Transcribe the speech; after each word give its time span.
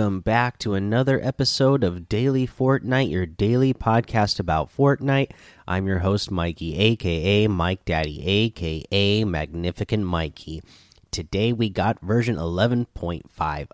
Welcome 0.00 0.20
back 0.20 0.58
to 0.60 0.72
another 0.72 1.20
episode 1.22 1.84
of 1.84 2.08
Daily 2.08 2.46
Fortnite, 2.46 3.10
your 3.10 3.26
daily 3.26 3.74
podcast 3.74 4.40
about 4.40 4.74
Fortnite. 4.74 5.32
I'm 5.68 5.86
your 5.86 5.98
host, 5.98 6.30
Mikey, 6.30 6.74
aka 6.78 7.46
Mike 7.48 7.84
Daddy, 7.84 8.26
aka 8.26 9.24
Magnificent 9.24 10.04
Mikey. 10.04 10.62
Today 11.10 11.52
we 11.52 11.68
got 11.68 12.00
version 12.00 12.36
11.50, 12.36 13.68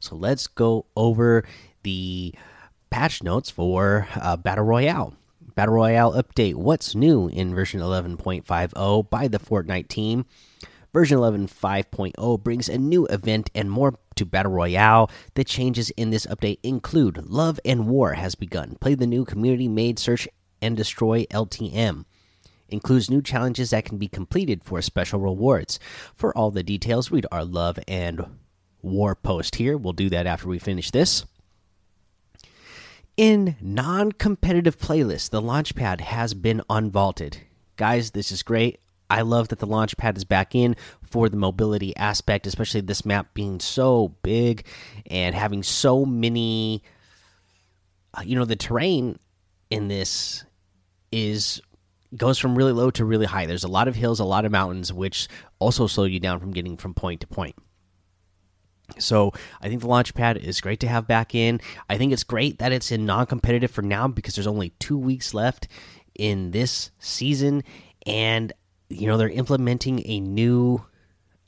so 0.00 0.16
let's 0.16 0.46
go 0.46 0.86
over 0.96 1.44
the 1.82 2.34
patch 2.88 3.22
notes 3.22 3.50
for 3.50 4.08
uh, 4.16 4.38
Battle 4.38 4.64
Royale. 4.64 5.12
Battle 5.54 5.74
Royale 5.74 6.14
update 6.14 6.54
What's 6.54 6.94
new 6.94 7.28
in 7.28 7.54
version 7.54 7.82
11.50 7.82 9.10
by 9.10 9.28
the 9.28 9.38
Fortnite 9.38 9.88
team? 9.88 10.24
Version 10.94 11.18
11.5.0 11.18 12.44
brings 12.44 12.68
a 12.68 12.78
new 12.78 13.04
event 13.06 13.50
and 13.52 13.68
more 13.68 13.98
to 14.14 14.24
Battle 14.24 14.52
Royale. 14.52 15.10
The 15.34 15.42
changes 15.42 15.90
in 15.90 16.10
this 16.10 16.24
update 16.26 16.60
include 16.62 17.26
Love 17.26 17.58
and 17.64 17.88
War 17.88 18.12
has 18.12 18.36
begun. 18.36 18.76
Play 18.80 18.94
the 18.94 19.04
new 19.04 19.24
community 19.24 19.66
made 19.66 19.98
search 19.98 20.28
and 20.62 20.76
destroy 20.76 21.24
LTM. 21.32 22.04
Includes 22.68 23.10
new 23.10 23.22
challenges 23.22 23.70
that 23.70 23.84
can 23.84 23.98
be 23.98 24.06
completed 24.06 24.62
for 24.62 24.80
special 24.80 25.18
rewards. 25.18 25.80
For 26.14 26.32
all 26.38 26.52
the 26.52 26.62
details, 26.62 27.10
read 27.10 27.26
our 27.32 27.44
Love 27.44 27.80
and 27.88 28.24
War 28.80 29.16
post 29.16 29.56
here. 29.56 29.76
We'll 29.76 29.94
do 29.94 30.08
that 30.10 30.28
after 30.28 30.46
we 30.46 30.60
finish 30.60 30.92
this. 30.92 31.24
In 33.16 33.56
non 33.60 34.12
competitive 34.12 34.78
playlists, 34.78 35.28
the 35.28 35.42
Launchpad 35.42 36.02
has 36.02 36.34
been 36.34 36.62
unvaulted. 36.70 37.38
Guys, 37.74 38.12
this 38.12 38.30
is 38.30 38.44
great. 38.44 38.78
I 39.10 39.22
love 39.22 39.48
that 39.48 39.58
the 39.58 39.66
launch 39.66 39.96
pad 39.96 40.16
is 40.16 40.24
back 40.24 40.54
in 40.54 40.76
for 41.02 41.28
the 41.28 41.36
mobility 41.36 41.96
aspect, 41.96 42.46
especially 42.46 42.80
this 42.80 43.04
map 43.04 43.34
being 43.34 43.60
so 43.60 44.16
big 44.22 44.66
and 45.06 45.34
having 45.34 45.62
so 45.62 46.04
many. 46.04 46.82
Uh, 48.12 48.22
you 48.24 48.36
know, 48.36 48.44
the 48.44 48.56
terrain 48.56 49.18
in 49.70 49.88
this 49.88 50.44
is 51.12 51.60
goes 52.16 52.38
from 52.38 52.54
really 52.54 52.72
low 52.72 52.90
to 52.92 53.04
really 53.04 53.26
high. 53.26 53.46
There's 53.46 53.64
a 53.64 53.68
lot 53.68 53.88
of 53.88 53.96
hills, 53.96 54.20
a 54.20 54.24
lot 54.24 54.44
of 54.44 54.52
mountains, 54.52 54.92
which 54.92 55.28
also 55.58 55.86
slow 55.86 56.04
you 56.04 56.20
down 56.20 56.40
from 56.40 56.52
getting 56.52 56.76
from 56.76 56.94
point 56.94 57.20
to 57.22 57.26
point. 57.26 57.56
So 58.98 59.32
I 59.60 59.68
think 59.68 59.80
the 59.80 59.88
launch 59.88 60.14
pad 60.14 60.36
is 60.36 60.60
great 60.60 60.80
to 60.80 60.88
have 60.88 61.06
back 61.06 61.34
in. 61.34 61.60
I 61.88 61.96
think 61.96 62.12
it's 62.12 62.22
great 62.22 62.58
that 62.58 62.72
it's 62.72 62.92
in 62.92 63.06
non-competitive 63.06 63.70
for 63.70 63.82
now 63.82 64.08
because 64.08 64.34
there's 64.34 64.46
only 64.46 64.70
two 64.78 64.98
weeks 64.98 65.34
left 65.34 65.68
in 66.14 66.50
this 66.52 66.90
season, 66.98 67.64
and 68.06 68.52
you 68.88 69.06
know 69.06 69.16
they're 69.16 69.28
implementing 69.28 70.02
a 70.06 70.20
new 70.20 70.84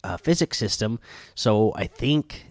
uh, 0.04 0.16
physics 0.16 0.58
system. 0.58 0.98
So 1.34 1.72
i 1.76 1.86
think 1.86 2.46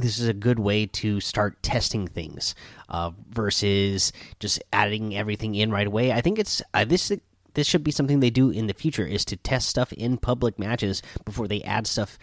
this 0.00 0.18
is 0.18 0.28
a 0.28 0.34
good 0.34 0.58
way 0.58 0.86
to 0.86 1.20
start 1.20 1.62
testing 1.62 2.06
things 2.06 2.54
uh, 2.88 3.10
versus 3.28 4.12
just 4.38 4.62
adding 4.72 5.16
everything 5.16 5.54
in 5.54 5.70
right 5.70 5.86
away. 5.86 6.12
I 6.12 6.20
think 6.20 6.38
it's 6.38 6.62
uh, 6.74 6.84
this 6.84 7.12
this 7.54 7.66
should 7.66 7.84
be 7.84 7.90
something 7.90 8.20
they 8.20 8.30
do 8.30 8.50
in 8.50 8.66
the 8.66 8.74
future 8.74 9.06
is 9.06 9.24
to 9.26 9.36
test 9.36 9.68
stuff 9.68 9.92
in 9.92 10.18
public 10.18 10.58
matches 10.58 11.02
before 11.24 11.48
they 11.48 11.62
add 11.62 11.86
stuff 11.86 12.18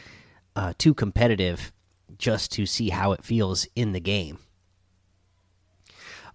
uh, 0.55 0.73
to 0.79 0.93
competitive 0.93 1.71
just 2.17 2.51
to 2.53 2.65
see 2.65 2.89
how 2.89 3.11
it 3.11 3.23
feels 3.23 3.67
in 3.75 3.91
the 3.91 3.99
game 3.99 4.39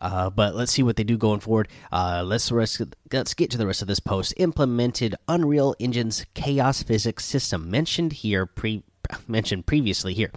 uh, 0.03 0.29
but 0.29 0.55
let's 0.55 0.73
see 0.73 0.83
what 0.83 0.97
they 0.97 1.05
do 1.05 1.17
going 1.17 1.41
forward. 1.41 1.69
Uh, 1.91 2.23
let's 2.27 2.51
rest, 2.51 2.83
let's 3.13 3.35
get 3.35 3.51
to 3.53 3.59
the 3.59 3.67
rest 3.67 3.81
of 3.81 3.89
this 3.89 4.01
post. 4.01 4.35
Implemented 4.37 5.15
Unreal 5.29 5.77
Engine's 5.79 6.27
chaos 6.35 6.83
physics 6.83 7.25
system 7.25 7.71
mentioned 7.71 8.13
here 8.13 8.45
pre 8.45 8.83
mentioned 9.29 9.65
previously 9.65 10.13
here. 10.13 10.33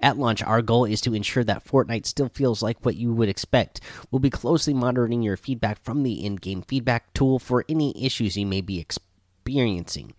At 0.00 0.18
launch, 0.18 0.42
our 0.42 0.60
goal 0.62 0.84
is 0.84 1.00
to 1.02 1.14
ensure 1.14 1.44
that 1.44 1.64
Fortnite 1.64 2.06
still 2.06 2.28
feels 2.28 2.62
like 2.62 2.84
what 2.84 2.96
you 2.96 3.12
would 3.12 3.28
expect. 3.28 3.80
We'll 4.10 4.20
be 4.20 4.30
closely 4.30 4.74
monitoring 4.74 5.22
your 5.22 5.36
feedback 5.36 5.82
from 5.82 6.02
the 6.02 6.24
in-game 6.24 6.62
feedback 6.62 7.12
tool 7.14 7.38
for 7.38 7.64
any 7.68 8.04
issues 8.04 8.36
you 8.36 8.46
may 8.46 8.60
be 8.60 8.78
experiencing. 8.78 10.14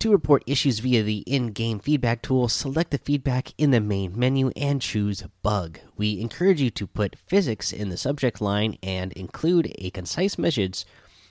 To 0.00 0.12
report 0.12 0.44
issues 0.46 0.80
via 0.80 1.02
the 1.02 1.18
in 1.20 1.52
game 1.52 1.78
feedback 1.78 2.20
tool, 2.20 2.48
select 2.48 2.90
the 2.90 2.98
feedback 2.98 3.54
in 3.56 3.70
the 3.70 3.80
main 3.80 4.18
menu 4.18 4.50
and 4.54 4.82
choose 4.82 5.24
Bug. 5.42 5.78
We 5.96 6.20
encourage 6.20 6.60
you 6.60 6.70
to 6.70 6.86
put 6.86 7.16
physics 7.26 7.72
in 7.72 7.88
the 7.88 7.96
subject 7.96 8.42
line 8.42 8.76
and 8.82 9.12
include 9.14 9.72
a 9.78 9.88
concise 9.90 10.36
message, 10.36 10.84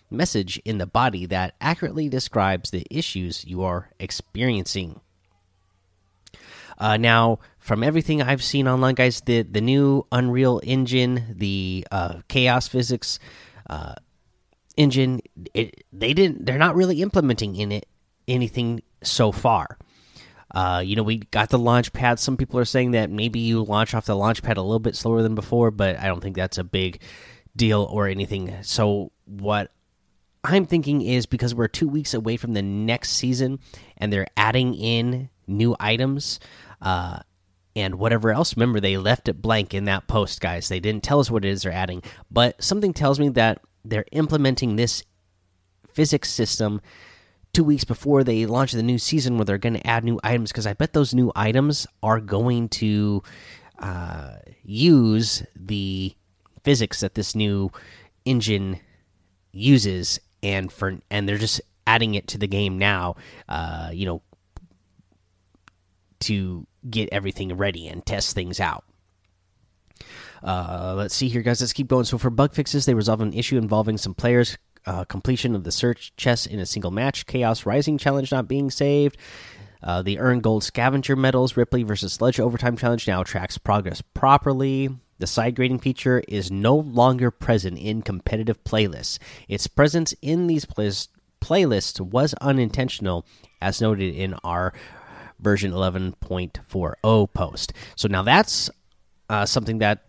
message 0.09 0.59
in 0.65 0.79
the 0.79 0.87
body 0.87 1.27
that 1.27 1.53
accurately 1.61 2.09
describes 2.09 2.71
the 2.71 2.87
issues 2.89 3.45
you 3.45 3.61
are 3.63 3.91
experiencing. 3.99 4.99
Uh, 6.79 6.97
now, 6.97 7.39
from 7.59 7.83
everything 7.83 8.21
I've 8.21 8.43
seen 8.43 8.67
online, 8.67 8.95
guys, 8.95 9.21
the, 9.21 9.43
the 9.43 9.61
new 9.61 10.07
Unreal 10.11 10.59
Engine, 10.63 11.35
the 11.37 11.87
uh, 11.91 12.21
Chaos 12.27 12.67
Physics 12.67 13.19
uh, 13.69 13.93
engine, 14.75 15.21
it, 15.53 15.85
they 15.93 16.13
didn't. 16.13 16.47
They're 16.47 16.57
not 16.57 16.75
really 16.75 17.03
implementing 17.03 17.55
in 17.55 17.71
it 17.71 17.85
anything 18.27 18.81
so 19.03 19.31
far. 19.31 19.77
Uh, 20.53 20.81
you 20.85 20.95
know, 20.95 21.03
we 21.03 21.17
got 21.17 21.49
the 21.49 21.59
launch 21.59 21.91
pad. 21.91 22.19
Some 22.19 22.37
people 22.37 22.59
are 22.59 22.65
saying 22.65 22.91
that 22.91 23.09
maybe 23.09 23.39
you 23.39 23.63
launch 23.63 23.93
off 23.93 24.05
the 24.05 24.15
launch 24.15 24.41
pad 24.41 24.57
a 24.57 24.61
little 24.61 24.79
bit 24.79 24.95
slower 24.95 25.21
than 25.21 25.35
before, 25.35 25.69
but 25.69 25.97
I 25.99 26.07
don't 26.07 26.21
think 26.21 26.35
that's 26.35 26.57
a 26.57 26.63
big 26.63 27.01
deal 27.55 27.83
or 27.91 28.07
anything. 28.07 28.55
So, 28.61 29.11
what 29.25 29.71
I'm 30.45 30.65
thinking 30.65 31.01
is 31.01 31.25
because 31.25 31.55
we're 31.55 31.67
two 31.67 31.89
weeks 31.89 32.13
away 32.13 32.37
from 32.37 32.53
the 32.53 32.61
next 32.61 33.11
season 33.11 33.59
and 33.97 34.13
they're 34.13 34.27
adding 34.37 34.75
in 34.75 35.29
new 35.47 35.75
items 35.79 36.39
uh, 36.81 37.19
and 37.75 37.95
whatever 37.95 38.31
else. 38.31 38.55
Remember, 38.55 38.79
they 38.79 38.97
left 38.97 39.27
it 39.27 39.41
blank 39.41 39.73
in 39.73 39.85
that 39.85 40.07
post, 40.07 40.39
guys. 40.39 40.69
They 40.69 40.79
didn't 40.79 41.03
tell 41.03 41.19
us 41.19 41.31
what 41.31 41.43
it 41.43 41.49
is 41.49 41.63
they're 41.63 41.71
adding, 41.71 42.01
but 42.29 42.63
something 42.63 42.93
tells 42.93 43.19
me 43.19 43.29
that 43.29 43.61
they're 43.83 44.05
implementing 44.11 44.75
this 44.75 45.03
physics 45.91 46.29
system 46.29 46.81
two 47.55 47.63
weeks 47.63 47.85
before 47.85 48.21
they 48.21 48.45
launch 48.45 48.73
the 48.73 48.83
new 48.83 48.99
season 48.99 49.37
where 49.37 49.45
they're 49.45 49.57
going 49.57 49.75
to 49.75 49.87
add 49.87 50.03
new 50.03 50.19
items 50.25 50.51
because 50.51 50.67
I 50.67 50.73
bet 50.73 50.91
those 50.91 51.13
new 51.13 51.31
items 51.37 51.87
are 52.03 52.19
going 52.19 52.67
to 52.69 53.23
uh, 53.79 54.35
use 54.61 55.41
the 55.55 56.13
physics 56.63 56.99
that 56.99 57.15
this 57.15 57.33
new 57.33 57.71
engine 58.25 58.81
uses 59.53 60.19
and 60.43 60.69
for 60.69 60.97
and 61.09 61.29
they're 61.29 61.37
just 61.37 61.61
adding 61.87 62.15
it 62.15 62.27
to 62.27 62.37
the 62.37 62.47
game 62.47 62.77
now 62.77 63.15
uh, 63.47 63.89
you 63.93 64.05
know 64.05 64.21
to 66.19 66.67
get 66.89 67.07
everything 67.13 67.55
ready 67.55 67.87
and 67.87 68.05
test 68.05 68.35
things 68.35 68.59
out. 68.59 68.83
Uh, 70.43 70.93
let's 70.97 71.15
see 71.15 71.29
here 71.29 71.41
guys. 71.41 71.61
Let's 71.61 71.71
keep 71.71 71.87
going. 71.87 72.03
So 72.03 72.17
for 72.17 72.29
bug 72.29 72.53
fixes 72.53 72.85
they 72.85 72.93
resolve 72.93 73.21
an 73.21 73.31
issue 73.31 73.57
involving 73.57 73.97
some 73.97 74.13
players 74.13 74.57
uh, 74.85 75.05
completion 75.05 75.55
of 75.55 75.63
the 75.63 75.71
search 75.71 76.13
chest 76.17 76.47
in 76.47 76.59
a 76.59 76.65
single 76.65 76.91
match, 76.91 77.25
Chaos 77.25 77.65
Rising 77.65 77.97
challenge 77.97 78.31
not 78.31 78.47
being 78.47 78.69
saved. 78.69 79.17
Uh, 79.83 80.01
the 80.01 80.19
earn 80.19 80.39
gold 80.39 80.63
scavenger 80.63 81.15
medals, 81.15 81.55
Ripley 81.55 81.83
versus 81.83 82.13
Sludge 82.13 82.39
overtime 82.39 82.75
challenge 82.75 83.07
now 83.07 83.23
tracks 83.23 83.57
progress 83.57 84.01
properly. 84.01 84.89
The 85.19 85.27
side 85.27 85.55
grading 85.55 85.79
feature 85.79 86.23
is 86.27 86.51
no 86.51 86.75
longer 86.75 87.31
present 87.31 87.77
in 87.77 88.01
competitive 88.01 88.63
playlists. 88.63 89.19
Its 89.47 89.67
presence 89.67 90.13
in 90.21 90.47
these 90.47 90.65
playlists 90.65 92.01
was 92.01 92.33
unintentional, 92.41 93.25
as 93.61 93.79
noted 93.79 94.13
in 94.13 94.33
our 94.43 94.73
version 95.39 95.71
11.40 95.71 97.33
post. 97.33 97.73
So 97.95 98.07
now 98.07 98.23
that's 98.23 98.69
uh, 99.29 99.45
something 99.45 99.77
that 99.79 100.03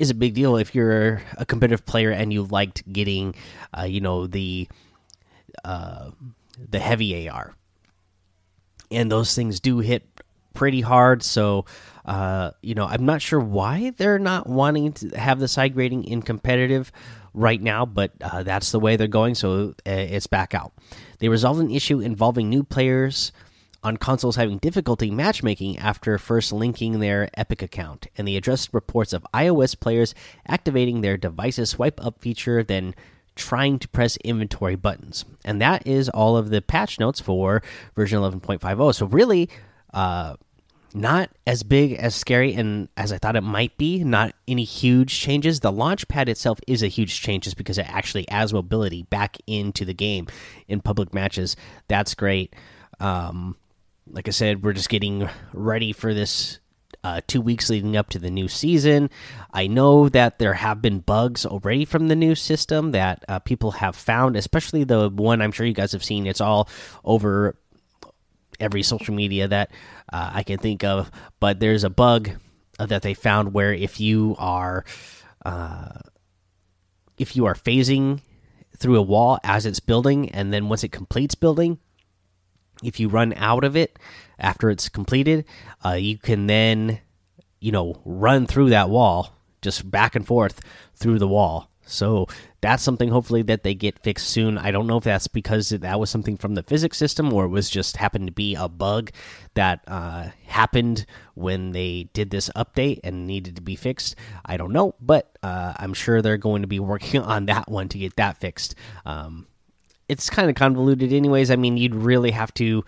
is 0.00 0.08
a 0.08 0.14
big 0.14 0.32
deal 0.32 0.56
if 0.56 0.74
you're 0.74 1.20
a 1.36 1.44
competitive 1.44 1.84
player 1.84 2.10
and 2.10 2.32
you 2.32 2.42
liked 2.44 2.90
getting, 2.90 3.34
uh, 3.78 3.82
you 3.82 4.00
know, 4.00 4.26
the 4.26 4.66
uh, 5.62 6.10
the 6.58 6.78
heavy 6.78 7.28
AR. 7.28 7.54
And 8.90 9.12
those 9.12 9.34
things 9.34 9.60
do 9.60 9.78
hit 9.78 10.08
pretty 10.54 10.80
hard. 10.80 11.22
So, 11.22 11.66
uh, 12.06 12.52
you 12.62 12.74
know, 12.74 12.86
I'm 12.86 13.04
not 13.04 13.20
sure 13.20 13.38
why 13.38 13.92
they're 13.96 14.18
not 14.18 14.48
wanting 14.48 14.92
to 14.94 15.10
have 15.10 15.38
the 15.38 15.46
side 15.46 15.74
grading 15.74 16.04
in 16.04 16.22
competitive 16.22 16.90
right 17.34 17.60
now, 17.60 17.84
but 17.84 18.12
uh, 18.22 18.42
that's 18.42 18.72
the 18.72 18.80
way 18.80 18.96
they're 18.96 19.06
going. 19.06 19.34
So 19.34 19.74
uh, 19.86 19.90
it's 19.90 20.26
back 20.26 20.54
out. 20.54 20.72
They 21.18 21.28
resolved 21.28 21.60
an 21.60 21.70
issue 21.70 22.00
involving 22.00 22.48
new 22.48 22.64
players 22.64 23.32
on 23.82 23.96
consoles 23.96 24.36
having 24.36 24.58
difficulty 24.58 25.10
matchmaking 25.10 25.78
after 25.78 26.18
first 26.18 26.52
linking 26.52 27.00
their 27.00 27.30
Epic 27.34 27.62
account, 27.62 28.06
and 28.16 28.26
they 28.28 28.36
addressed 28.36 28.74
reports 28.74 29.12
of 29.12 29.26
iOS 29.34 29.78
players 29.78 30.14
activating 30.46 31.00
their 31.00 31.16
device's 31.16 31.70
swipe 31.70 32.04
up 32.04 32.20
feature, 32.20 32.62
then 32.62 32.94
trying 33.36 33.78
to 33.78 33.88
press 33.88 34.16
inventory 34.18 34.76
buttons. 34.76 35.24
And 35.44 35.60
that 35.60 35.86
is 35.86 36.08
all 36.10 36.36
of 36.36 36.50
the 36.50 36.60
patch 36.60 37.00
notes 37.00 37.20
for 37.20 37.62
version 37.94 38.20
11.50. 38.20 38.94
So, 38.94 39.06
really, 39.06 39.48
uh, 39.94 40.36
not 40.92 41.30
as 41.46 41.62
big 41.62 41.92
as 41.94 42.14
scary 42.14 42.52
and 42.52 42.88
as 42.96 43.12
I 43.12 43.18
thought 43.18 43.36
it 43.36 43.42
might 43.42 43.76
be. 43.78 44.02
Not 44.02 44.34
any 44.48 44.64
huge 44.64 45.18
changes. 45.18 45.60
The 45.60 45.72
launch 45.72 46.08
pad 46.08 46.28
itself 46.28 46.58
is 46.66 46.82
a 46.82 46.88
huge 46.88 47.20
change 47.20 47.44
just 47.44 47.56
because 47.56 47.78
it 47.78 47.88
actually 47.88 48.28
adds 48.28 48.52
mobility 48.52 49.04
back 49.04 49.36
into 49.46 49.84
the 49.84 49.94
game 49.94 50.26
in 50.68 50.80
public 50.80 51.14
matches. 51.14 51.56
That's 51.88 52.14
great. 52.14 52.54
Um, 52.98 53.56
like 54.12 54.28
I 54.28 54.32
said, 54.32 54.62
we're 54.62 54.72
just 54.72 54.88
getting 54.88 55.28
ready 55.52 55.92
for 55.92 56.12
this 56.14 56.58
uh, 57.02 57.20
two 57.26 57.40
weeks 57.40 57.70
leading 57.70 57.96
up 57.96 58.10
to 58.10 58.18
the 58.18 58.30
new 58.30 58.48
season. 58.48 59.10
I 59.52 59.66
know 59.66 60.08
that 60.08 60.38
there 60.38 60.54
have 60.54 60.82
been 60.82 61.00
bugs 61.00 61.46
already 61.46 61.84
from 61.84 62.08
the 62.08 62.16
new 62.16 62.34
system 62.34 62.90
that 62.92 63.24
uh, 63.28 63.38
people 63.38 63.72
have 63.72 63.96
found, 63.96 64.36
especially 64.36 64.84
the 64.84 65.08
one 65.08 65.40
I'm 65.40 65.52
sure 65.52 65.66
you 65.66 65.72
guys 65.72 65.92
have 65.92 66.04
seen. 66.04 66.26
It's 66.26 66.40
all 66.40 66.68
over 67.04 67.56
every 68.58 68.82
social 68.82 69.14
media 69.14 69.48
that 69.48 69.70
uh, 70.12 70.30
I 70.34 70.42
can 70.42 70.58
think 70.58 70.84
of. 70.84 71.10
But 71.38 71.60
there's 71.60 71.84
a 71.84 71.90
bug 71.90 72.30
that 72.78 73.02
they 73.02 73.14
found 73.14 73.54
where 73.54 73.72
if 73.72 74.00
you 74.00 74.36
are 74.38 74.84
uh, 75.44 76.00
if 77.16 77.36
you 77.36 77.46
are 77.46 77.54
phasing 77.54 78.20
through 78.76 78.96
a 78.96 79.02
wall 79.02 79.38
as 79.44 79.66
it's 79.66 79.80
building, 79.80 80.30
and 80.30 80.52
then 80.52 80.68
once 80.68 80.84
it 80.84 80.92
completes 80.92 81.34
building, 81.34 81.78
if 82.82 83.00
you 83.00 83.08
run 83.08 83.32
out 83.36 83.64
of 83.64 83.76
it 83.76 83.98
after 84.38 84.70
it's 84.70 84.88
completed, 84.88 85.44
uh, 85.84 85.92
you 85.92 86.18
can 86.18 86.46
then, 86.46 87.00
you 87.60 87.72
know, 87.72 88.00
run 88.04 88.46
through 88.46 88.70
that 88.70 88.90
wall 88.90 89.36
just 89.62 89.90
back 89.90 90.14
and 90.16 90.26
forth 90.26 90.60
through 90.94 91.18
the 91.18 91.28
wall. 91.28 91.70
So 91.90 92.28
that's 92.60 92.82
something 92.82 93.08
hopefully 93.08 93.42
that 93.42 93.64
they 93.64 93.74
get 93.74 93.98
fixed 93.98 94.28
soon. 94.28 94.58
I 94.58 94.70
don't 94.70 94.86
know 94.86 94.98
if 94.98 95.04
that's 95.04 95.26
because 95.26 95.70
that 95.70 95.98
was 95.98 96.08
something 96.08 96.36
from 96.36 96.54
the 96.54 96.62
physics 96.62 96.96
system 96.96 97.32
or 97.32 97.44
it 97.44 97.48
was 97.48 97.68
just 97.68 97.96
happened 97.96 98.28
to 98.28 98.32
be 98.32 98.54
a 98.54 98.68
bug 98.68 99.10
that 99.54 99.80
uh, 99.88 100.28
happened 100.46 101.04
when 101.34 101.72
they 101.72 102.08
did 102.12 102.30
this 102.30 102.48
update 102.54 103.00
and 103.02 103.26
needed 103.26 103.56
to 103.56 103.62
be 103.62 103.76
fixed. 103.76 104.14
I 104.44 104.56
don't 104.56 104.72
know, 104.72 104.94
but 105.00 105.36
uh, 105.42 105.74
I'm 105.76 105.94
sure 105.94 106.22
they're 106.22 106.36
going 106.36 106.62
to 106.62 106.68
be 106.68 106.80
working 106.80 107.22
on 107.22 107.46
that 107.46 107.68
one 107.68 107.88
to 107.88 107.98
get 107.98 108.16
that 108.16 108.38
fixed. 108.38 108.74
Um, 109.04 109.46
it's 110.10 110.28
kind 110.28 110.50
of 110.50 110.56
convoluted, 110.56 111.12
anyways. 111.12 111.52
I 111.52 111.56
mean, 111.56 111.76
you'd 111.76 111.94
really 111.94 112.32
have 112.32 112.52
to. 112.54 112.84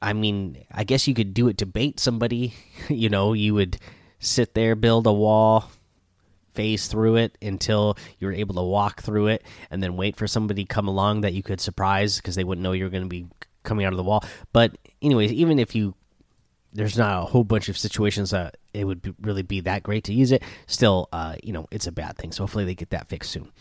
I 0.00 0.12
mean, 0.12 0.64
I 0.72 0.82
guess 0.82 1.06
you 1.06 1.14
could 1.14 1.32
do 1.32 1.46
it 1.46 1.58
to 1.58 1.66
bait 1.66 2.00
somebody. 2.00 2.54
you 2.88 3.08
know, 3.08 3.32
you 3.32 3.54
would 3.54 3.78
sit 4.18 4.54
there, 4.54 4.74
build 4.74 5.06
a 5.06 5.12
wall, 5.12 5.70
phase 6.54 6.88
through 6.88 7.16
it 7.16 7.38
until 7.40 7.96
you 8.18 8.26
were 8.26 8.32
able 8.32 8.56
to 8.56 8.62
walk 8.62 9.02
through 9.02 9.28
it, 9.28 9.44
and 9.70 9.80
then 9.80 9.96
wait 9.96 10.16
for 10.16 10.26
somebody 10.26 10.64
to 10.64 10.68
come 10.68 10.88
along 10.88 11.20
that 11.20 11.32
you 11.32 11.44
could 11.44 11.60
surprise 11.60 12.16
because 12.16 12.34
they 12.34 12.44
wouldn't 12.44 12.62
know 12.62 12.72
you 12.72 12.84
were 12.84 12.90
going 12.90 13.04
to 13.04 13.08
be 13.08 13.26
coming 13.62 13.86
out 13.86 13.92
of 13.92 13.96
the 13.96 14.02
wall. 14.02 14.24
But 14.52 14.76
anyways, 15.00 15.32
even 15.32 15.60
if 15.60 15.76
you 15.76 15.94
there's 16.72 16.96
not 16.96 17.22
a 17.22 17.26
whole 17.26 17.44
bunch 17.44 17.68
of 17.68 17.76
situations 17.76 18.30
that 18.30 18.56
it 18.72 18.84
would 18.84 19.02
be, 19.02 19.14
really 19.20 19.42
be 19.42 19.60
that 19.60 19.82
great 19.82 20.04
to 20.04 20.14
use 20.14 20.32
it. 20.32 20.42
Still, 20.66 21.08
uh, 21.12 21.36
you 21.42 21.52
know, 21.52 21.66
it's 21.70 21.86
a 21.86 21.92
bad 21.92 22.16
thing. 22.16 22.32
So 22.32 22.44
hopefully 22.44 22.64
they 22.64 22.74
get 22.74 22.90
that 22.90 23.08
fixed 23.08 23.30
soon. 23.30 23.52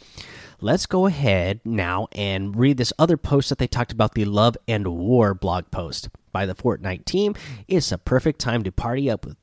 Let's 0.63 0.85
go 0.85 1.07
ahead 1.07 1.59
now 1.65 2.07
and 2.11 2.55
read 2.55 2.77
this 2.77 2.93
other 2.99 3.17
post 3.17 3.49
that 3.49 3.57
they 3.57 3.65
talked 3.65 3.91
about 3.91 4.13
the 4.13 4.25
Love 4.25 4.55
and 4.67 4.89
War 4.89 5.33
blog 5.33 5.71
post 5.71 6.09
by 6.31 6.45
the 6.45 6.53
Fortnite 6.53 7.03
team. 7.05 7.33
It's 7.67 7.91
a 7.91 7.97
perfect 7.97 8.39
time 8.39 8.61
to 8.61 8.71
party 8.71 9.09
up 9.09 9.25
with 9.25 9.37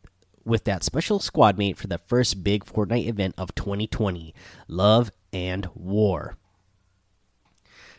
with 0.44 0.62
that 0.62 0.84
special 0.84 1.18
squad 1.18 1.58
mate 1.58 1.76
for 1.76 1.88
the 1.88 1.98
first 1.98 2.44
big 2.44 2.64
Fortnite 2.64 3.08
event 3.08 3.34
of 3.36 3.52
2020, 3.56 4.32
Love 4.68 5.10
and 5.32 5.68
War. 5.74 6.36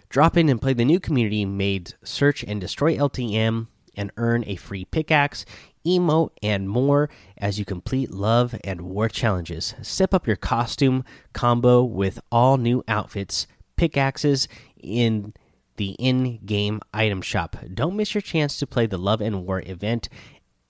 Drop 0.07 0.37
in 0.37 0.47
and 0.47 0.61
play 0.61 0.71
the 0.71 0.85
new 0.85 1.01
community 1.01 1.43
made 1.43 1.95
Search 2.05 2.41
and 2.45 2.61
Destroy 2.61 2.95
LTM 2.95 3.67
and 3.95 4.11
earn 4.15 4.45
a 4.47 4.55
free 4.55 4.85
pickaxe, 4.85 5.45
emote, 5.85 6.31
and 6.41 6.69
more 6.69 7.09
as 7.37 7.59
you 7.59 7.65
complete 7.65 8.11
love 8.11 8.55
and 8.63 8.81
war 8.81 9.09
challenges. 9.09 9.75
Step 9.81 10.13
up 10.13 10.27
your 10.27 10.35
costume 10.35 11.03
combo 11.33 11.83
with 11.83 12.19
all 12.31 12.57
new 12.57 12.83
outfits, 12.87 13.47
pickaxes 13.75 14.47
in 14.77 15.33
the 15.77 15.95
in 15.99 16.39
game 16.45 16.81
item 16.93 17.21
shop. 17.21 17.55
Don't 17.73 17.95
miss 17.95 18.13
your 18.13 18.21
chance 18.21 18.57
to 18.57 18.67
play 18.67 18.85
the 18.85 18.97
Love 18.97 19.21
and 19.21 19.45
War 19.45 19.63
event 19.65 20.09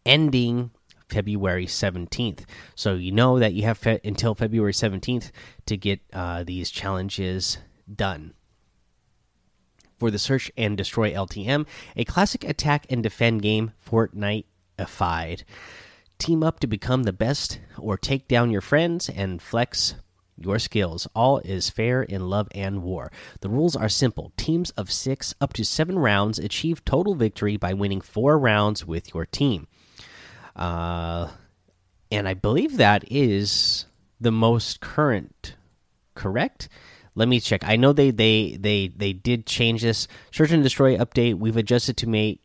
ending 0.05 0.71
February 1.09 1.65
17th. 1.65 2.41
So 2.75 2.93
you 2.93 3.11
know 3.11 3.39
that 3.39 3.53
you 3.53 3.63
have 3.63 3.77
fe 3.77 3.99
until 4.03 4.35
February 4.35 4.73
17th 4.73 5.31
to 5.65 5.77
get 5.77 6.01
uh, 6.13 6.43
these 6.43 6.69
challenges 6.69 7.57
done 7.93 8.33
for 9.97 10.09
the 10.09 10.19
Search 10.19 10.51
and 10.55 10.77
Destroy 10.77 11.11
LTM, 11.11 11.67
a 11.95 12.05
classic 12.05 12.43
attack 12.43 12.85
and 12.89 13.03
defend 13.03 13.41
game, 13.41 13.73
Fortnite-ified. 14.79 15.43
Team 16.17 16.43
up 16.43 16.59
to 16.59 16.67
become 16.67 17.03
the 17.03 17.13
best 17.13 17.59
or 17.77 17.97
take 17.97 18.27
down 18.27 18.51
your 18.51 18.61
friends 18.61 19.09
and 19.09 19.41
flex 19.41 19.95
your 20.37 20.59
skills. 20.59 21.07
All 21.15 21.39
is 21.39 21.69
fair 21.69 22.03
in 22.03 22.29
love 22.29 22.47
and 22.53 22.83
war. 22.83 23.11
The 23.41 23.49
rules 23.49 23.75
are 23.75 23.89
simple. 23.89 24.33
Teams 24.37 24.71
of 24.71 24.91
six 24.91 25.33
up 25.39 25.53
to 25.53 25.63
seven 25.63 25.97
rounds 25.97 26.39
achieve 26.39 26.83
total 26.83 27.15
victory 27.15 27.57
by 27.57 27.73
winning 27.73 28.01
four 28.01 28.37
rounds 28.37 28.85
with 28.85 29.13
your 29.13 29.25
team. 29.25 29.67
Uh, 30.55 31.29
and 32.11 32.27
I 32.27 32.33
believe 32.33 32.77
that 32.77 33.05
is 33.09 33.85
the 34.19 34.31
most 34.31 34.81
current, 34.81 35.55
correct? 36.15 36.67
let 37.15 37.27
me 37.27 37.41
check. 37.41 37.65
I 37.65 37.75
know 37.75 37.91
they 37.91 38.11
they 38.11 38.57
they 38.57 38.87
they 38.87 39.11
did 39.11 39.45
change 39.45 39.81
this 39.81 40.07
search 40.31 40.51
and 40.51 40.63
destroy 40.63 40.95
update. 40.97 41.35
We've 41.35 41.57
adjusted 41.57 41.97
to 41.97 42.07
make 42.07 42.41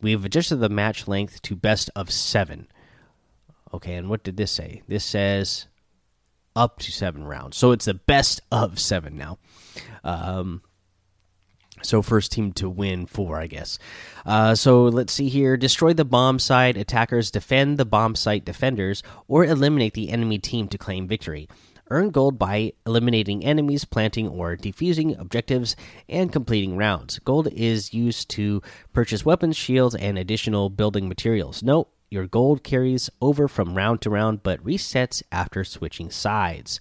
we've 0.00 0.24
adjusted 0.24 0.56
the 0.56 0.68
match 0.68 1.08
length 1.08 1.42
to 1.42 1.56
best 1.56 1.90
of 1.94 2.10
seven. 2.10 2.68
Okay, 3.72 3.94
and 3.94 4.08
what 4.08 4.22
did 4.22 4.36
this 4.36 4.52
say? 4.52 4.82
This 4.88 5.04
says 5.04 5.66
up 6.56 6.78
to 6.80 6.92
seven 6.92 7.24
rounds, 7.24 7.56
so 7.56 7.72
it's 7.72 7.84
the 7.84 7.94
best 7.94 8.40
of 8.50 8.78
seven 8.78 9.16
now. 9.16 9.38
Um, 10.04 10.62
so 11.82 12.02
first 12.02 12.32
team 12.32 12.52
to 12.54 12.68
win 12.68 13.06
four, 13.06 13.38
I 13.38 13.46
guess. 13.46 13.78
Uh, 14.26 14.54
so 14.54 14.84
let's 14.84 15.12
see 15.12 15.28
here: 15.28 15.56
destroy 15.56 15.92
the 15.92 16.04
bomb 16.04 16.38
site 16.38 16.76
attackers, 16.76 17.30
defend 17.30 17.78
the 17.78 17.84
bomb 17.84 18.14
site 18.14 18.44
defenders, 18.44 19.02
or 19.26 19.44
eliminate 19.44 19.94
the 19.94 20.10
enemy 20.10 20.38
team 20.38 20.68
to 20.68 20.78
claim 20.78 21.06
victory. 21.06 21.48
Earn 21.90 22.10
gold 22.10 22.38
by 22.38 22.72
eliminating 22.86 23.44
enemies, 23.44 23.84
planting 23.84 24.28
or 24.28 24.56
defusing 24.56 25.18
objectives, 25.18 25.76
and 26.08 26.32
completing 26.32 26.76
rounds. 26.76 27.18
Gold 27.20 27.48
is 27.52 27.94
used 27.94 28.28
to 28.30 28.62
purchase 28.92 29.24
weapons, 29.24 29.56
shields, 29.56 29.94
and 29.94 30.18
additional 30.18 30.70
building 30.70 31.08
materials. 31.08 31.62
Note 31.62 31.88
your 32.10 32.26
gold 32.26 32.62
carries 32.62 33.10
over 33.20 33.48
from 33.48 33.76
round 33.76 34.00
to 34.02 34.10
round 34.10 34.42
but 34.42 34.64
resets 34.64 35.22
after 35.30 35.64
switching 35.64 36.10
sides. 36.10 36.80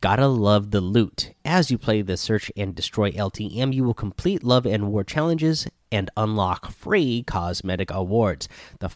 Gotta 0.00 0.26
love 0.26 0.70
the 0.70 0.80
loot. 0.80 1.32
As 1.44 1.70
you 1.70 1.78
play 1.78 2.02
the 2.02 2.16
Search 2.16 2.52
and 2.56 2.74
Destroy 2.74 3.10
LTM, 3.12 3.72
you 3.72 3.84
will 3.84 3.94
complete 3.94 4.44
Love 4.44 4.66
and 4.66 4.92
War 4.92 5.04
challenges 5.04 5.66
and 5.94 6.10
unlock 6.16 6.72
free 6.72 7.22
cosmetic 7.22 7.90
awards. 7.90 8.48
The, 8.80 8.90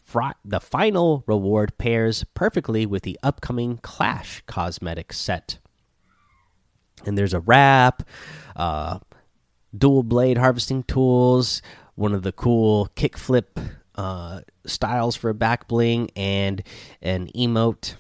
the 0.45 0.61
final 0.61 1.23
reward 1.27 1.79
pairs 1.79 2.25
perfectly 2.35 2.87
with 2.87 3.05
the 3.05 3.19
upcoming 3.23 3.79
Clash 3.79 4.43
cosmetic 4.47 5.13
set. 5.13 5.59
And 7.07 7.17
there's 7.17 7.35
a 7.35 7.41
wrap, 7.41 8.03
uh, 8.57 8.99
dual 9.77 10.03
blade 10.03 10.39
harvesting 10.39 10.83
tools, 10.83 11.63
one 11.95 12.13
of 12.13 12.25
the 12.25 12.33
cool 12.33 12.91
kickflip 12.97 13.47
uh, 13.95 14.41
styles 14.67 15.15
for 15.15 15.33
back 15.33 15.69
bling, 15.69 16.11
and 16.17 16.63
an 17.01 17.29
emote. 17.37 17.95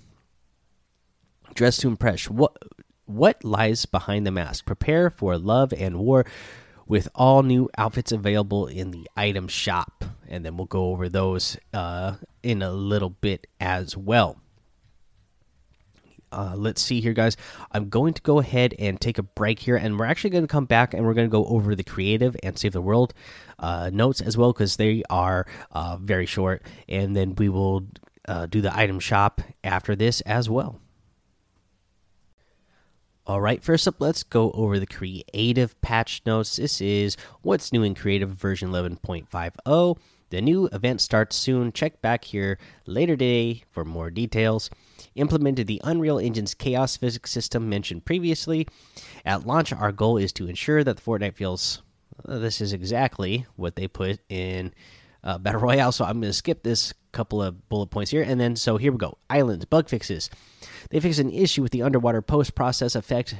Dress 1.54 1.76
to 1.78 1.88
impress. 1.88 2.28
What 2.28 2.56
what 3.04 3.42
lies 3.42 3.86
behind 3.86 4.26
the 4.26 4.30
mask? 4.30 4.66
Prepare 4.66 5.10
for 5.10 5.38
love 5.38 5.72
and 5.72 5.98
war 5.98 6.26
with 6.88 7.08
all 7.14 7.42
new 7.42 7.68
outfits 7.76 8.10
available 8.10 8.66
in 8.66 8.90
the 8.90 9.08
item 9.16 9.46
shop. 9.46 10.04
And 10.26 10.44
then 10.44 10.56
we'll 10.56 10.66
go 10.66 10.86
over 10.86 11.08
those 11.08 11.56
uh, 11.72 12.14
in 12.42 12.62
a 12.62 12.72
little 12.72 13.10
bit 13.10 13.46
as 13.60 13.96
well. 13.96 14.40
Uh, 16.30 16.54
let's 16.56 16.82
see 16.82 17.00
here, 17.00 17.14
guys. 17.14 17.36
I'm 17.72 17.88
going 17.88 18.12
to 18.14 18.22
go 18.22 18.38
ahead 18.38 18.74
and 18.78 19.00
take 19.00 19.16
a 19.16 19.22
break 19.22 19.60
here, 19.60 19.76
and 19.76 19.98
we're 19.98 20.04
actually 20.04 20.30
going 20.30 20.44
to 20.44 20.48
come 20.48 20.66
back 20.66 20.92
and 20.92 21.06
we're 21.06 21.14
going 21.14 21.28
to 21.28 21.32
go 21.32 21.46
over 21.46 21.74
the 21.74 21.84
creative 21.84 22.36
and 22.42 22.58
save 22.58 22.72
the 22.72 22.82
world 22.82 23.14
uh, 23.58 23.90
notes 23.92 24.20
as 24.20 24.36
well 24.36 24.52
because 24.52 24.76
they 24.76 25.02
are 25.08 25.46
uh, 25.72 25.96
very 26.00 26.26
short. 26.26 26.62
And 26.88 27.16
then 27.16 27.34
we 27.34 27.48
will 27.48 27.86
uh, 28.26 28.46
do 28.46 28.60
the 28.60 28.76
item 28.76 29.00
shop 29.00 29.40
after 29.64 29.96
this 29.96 30.20
as 30.22 30.50
well. 30.50 30.80
All 33.28 33.42
right, 33.42 33.62
first 33.62 33.86
up, 33.86 33.96
let's 33.98 34.22
go 34.22 34.52
over 34.52 34.78
the 34.78 34.86
creative 34.86 35.78
patch 35.82 36.22
notes. 36.24 36.56
This 36.56 36.80
is 36.80 37.14
what's 37.42 37.74
new 37.74 37.82
in 37.82 37.94
creative 37.94 38.30
version 38.30 38.70
11.50. 38.70 39.98
The 40.30 40.40
new 40.40 40.64
event 40.72 41.02
starts 41.02 41.36
soon. 41.36 41.70
Check 41.72 42.00
back 42.00 42.24
here 42.24 42.58
later 42.86 43.18
today 43.18 43.64
for 43.70 43.84
more 43.84 44.08
details. 44.08 44.70
Implemented 45.14 45.66
the 45.66 45.78
Unreal 45.84 46.18
Engine's 46.18 46.54
chaos 46.54 46.96
physics 46.96 47.30
system 47.30 47.68
mentioned 47.68 48.06
previously. 48.06 48.66
At 49.26 49.46
launch, 49.46 49.74
our 49.74 49.92
goal 49.92 50.16
is 50.16 50.32
to 50.32 50.48
ensure 50.48 50.82
that 50.82 50.96
the 50.96 51.02
Fortnite 51.02 51.34
feels 51.34 51.82
uh, 52.26 52.38
this 52.38 52.62
is 52.62 52.72
exactly 52.72 53.44
what 53.56 53.76
they 53.76 53.86
put 53.86 54.20
in 54.30 54.72
uh, 55.28 55.36
Battle 55.36 55.60
Royale. 55.60 55.92
So 55.92 56.04
I'm 56.04 56.20
going 56.20 56.30
to 56.30 56.32
skip 56.32 56.62
this 56.62 56.94
couple 57.12 57.42
of 57.42 57.68
bullet 57.68 57.88
points 57.88 58.10
here. 58.10 58.22
And 58.22 58.40
then, 58.40 58.56
so 58.56 58.78
here 58.78 58.90
we 58.90 58.98
go 58.98 59.18
Islands, 59.28 59.66
bug 59.66 59.88
fixes. 59.88 60.30
They 60.90 61.00
fixed 61.00 61.20
an 61.20 61.30
issue 61.30 61.62
with 61.62 61.72
the 61.72 61.82
underwater 61.82 62.22
post 62.22 62.54
process 62.54 62.94
effect 62.94 63.36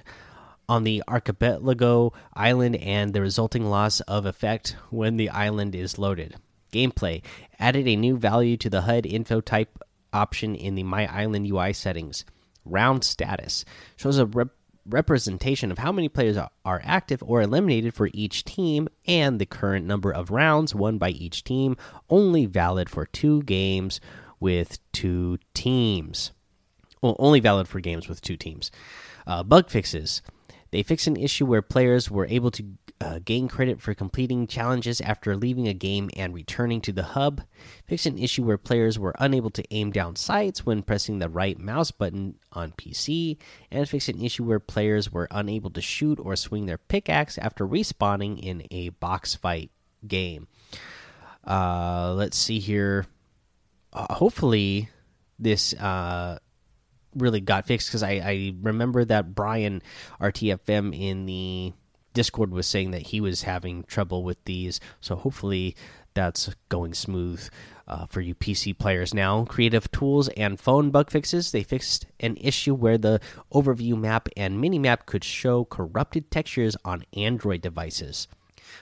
on 0.68 0.84
the 0.84 1.02
archipelago 1.08 2.12
island 2.34 2.76
and 2.76 3.14
the 3.14 3.22
resulting 3.22 3.64
loss 3.64 4.00
of 4.02 4.26
effect 4.26 4.76
when 4.90 5.16
the 5.16 5.30
island 5.30 5.74
is 5.74 5.98
loaded. 5.98 6.36
Gameplay 6.72 7.22
added 7.58 7.88
a 7.88 7.96
new 7.96 8.18
value 8.18 8.58
to 8.58 8.68
the 8.68 8.82
HUD 8.82 9.06
info 9.06 9.40
type 9.40 9.78
option 10.12 10.54
in 10.54 10.74
the 10.74 10.82
My 10.82 11.06
Island 11.06 11.46
UI 11.46 11.72
settings. 11.72 12.26
Round 12.66 13.02
status 13.02 13.64
shows 13.96 14.18
a 14.18 14.26
rep 14.26 14.48
representation 14.88 15.70
of 15.70 15.78
how 15.78 15.92
many 15.92 16.08
players 16.08 16.36
are 16.64 16.82
active 16.84 17.22
or 17.22 17.42
eliminated 17.42 17.94
for 17.94 18.08
each 18.12 18.44
team 18.44 18.88
and 19.06 19.38
the 19.38 19.46
current 19.46 19.86
number 19.86 20.10
of 20.10 20.30
rounds 20.30 20.74
won 20.74 20.98
by 20.98 21.10
each 21.10 21.44
team, 21.44 21.76
only 22.08 22.46
valid 22.46 22.88
for 22.88 23.06
two 23.06 23.42
games 23.42 24.00
with 24.40 24.78
two 24.92 25.38
teams. 25.54 26.32
Well, 27.02 27.16
only 27.18 27.40
valid 27.40 27.68
for 27.68 27.80
games 27.80 28.08
with 28.08 28.20
two 28.20 28.36
teams. 28.36 28.70
Uh, 29.26 29.42
bug 29.42 29.70
fixes. 29.70 30.22
They 30.70 30.82
fix 30.82 31.06
an 31.06 31.16
issue 31.16 31.46
where 31.46 31.62
players 31.62 32.10
were 32.10 32.26
able 32.26 32.50
to 32.52 32.64
uh, 33.00 33.20
gain 33.24 33.48
credit 33.48 33.80
for 33.80 33.94
completing 33.94 34.46
challenges 34.46 35.00
after 35.00 35.36
leaving 35.36 35.68
a 35.68 35.74
game 35.74 36.10
and 36.16 36.34
returning 36.34 36.80
to 36.80 36.92
the 36.92 37.02
hub. 37.02 37.42
Fix 37.86 38.06
an 38.06 38.18
issue 38.18 38.42
where 38.44 38.58
players 38.58 38.98
were 38.98 39.14
unable 39.18 39.50
to 39.50 39.64
aim 39.70 39.92
down 39.92 40.16
sights 40.16 40.66
when 40.66 40.82
pressing 40.82 41.18
the 41.18 41.28
right 41.28 41.58
mouse 41.58 41.90
button 41.90 42.36
on 42.52 42.72
PC. 42.72 43.36
And 43.70 43.88
fix 43.88 44.08
an 44.08 44.20
issue 44.20 44.44
where 44.44 44.58
players 44.58 45.12
were 45.12 45.28
unable 45.30 45.70
to 45.70 45.80
shoot 45.80 46.18
or 46.20 46.34
swing 46.34 46.66
their 46.66 46.78
pickaxe 46.78 47.38
after 47.38 47.66
respawning 47.66 48.40
in 48.40 48.64
a 48.70 48.88
box 48.90 49.34
fight 49.34 49.70
game. 50.06 50.48
Uh, 51.46 52.14
let's 52.14 52.36
see 52.36 52.58
here. 52.58 53.06
Uh, 53.92 54.12
hopefully, 54.12 54.88
this 55.38 55.72
uh, 55.74 56.38
really 57.14 57.40
got 57.40 57.66
fixed 57.66 57.88
because 57.88 58.02
I, 58.02 58.10
I 58.10 58.54
remember 58.60 59.04
that 59.04 59.34
Brian 59.34 59.82
RTFM 60.20 60.98
in 60.98 61.26
the 61.26 61.72
Discord 62.18 62.50
was 62.50 62.66
saying 62.66 62.90
that 62.90 63.06
he 63.06 63.20
was 63.20 63.42
having 63.42 63.84
trouble 63.84 64.24
with 64.24 64.44
these. 64.44 64.80
So 65.00 65.14
hopefully 65.14 65.76
that's 66.14 66.50
going 66.68 66.92
smooth 66.94 67.48
uh, 67.86 68.06
for 68.06 68.20
you 68.20 68.34
PC 68.34 68.76
players 68.76 69.14
now. 69.14 69.44
Creative 69.44 69.88
tools 69.92 70.26
and 70.30 70.58
phone 70.58 70.90
bug 70.90 71.12
fixes. 71.12 71.52
They 71.52 71.62
fixed 71.62 72.06
an 72.18 72.36
issue 72.40 72.74
where 72.74 72.98
the 72.98 73.20
overview 73.54 73.96
map 73.96 74.28
and 74.36 74.60
mini 74.60 74.80
map 74.80 75.06
could 75.06 75.22
show 75.22 75.64
corrupted 75.64 76.28
textures 76.28 76.76
on 76.84 77.04
Android 77.16 77.60
devices. 77.60 78.26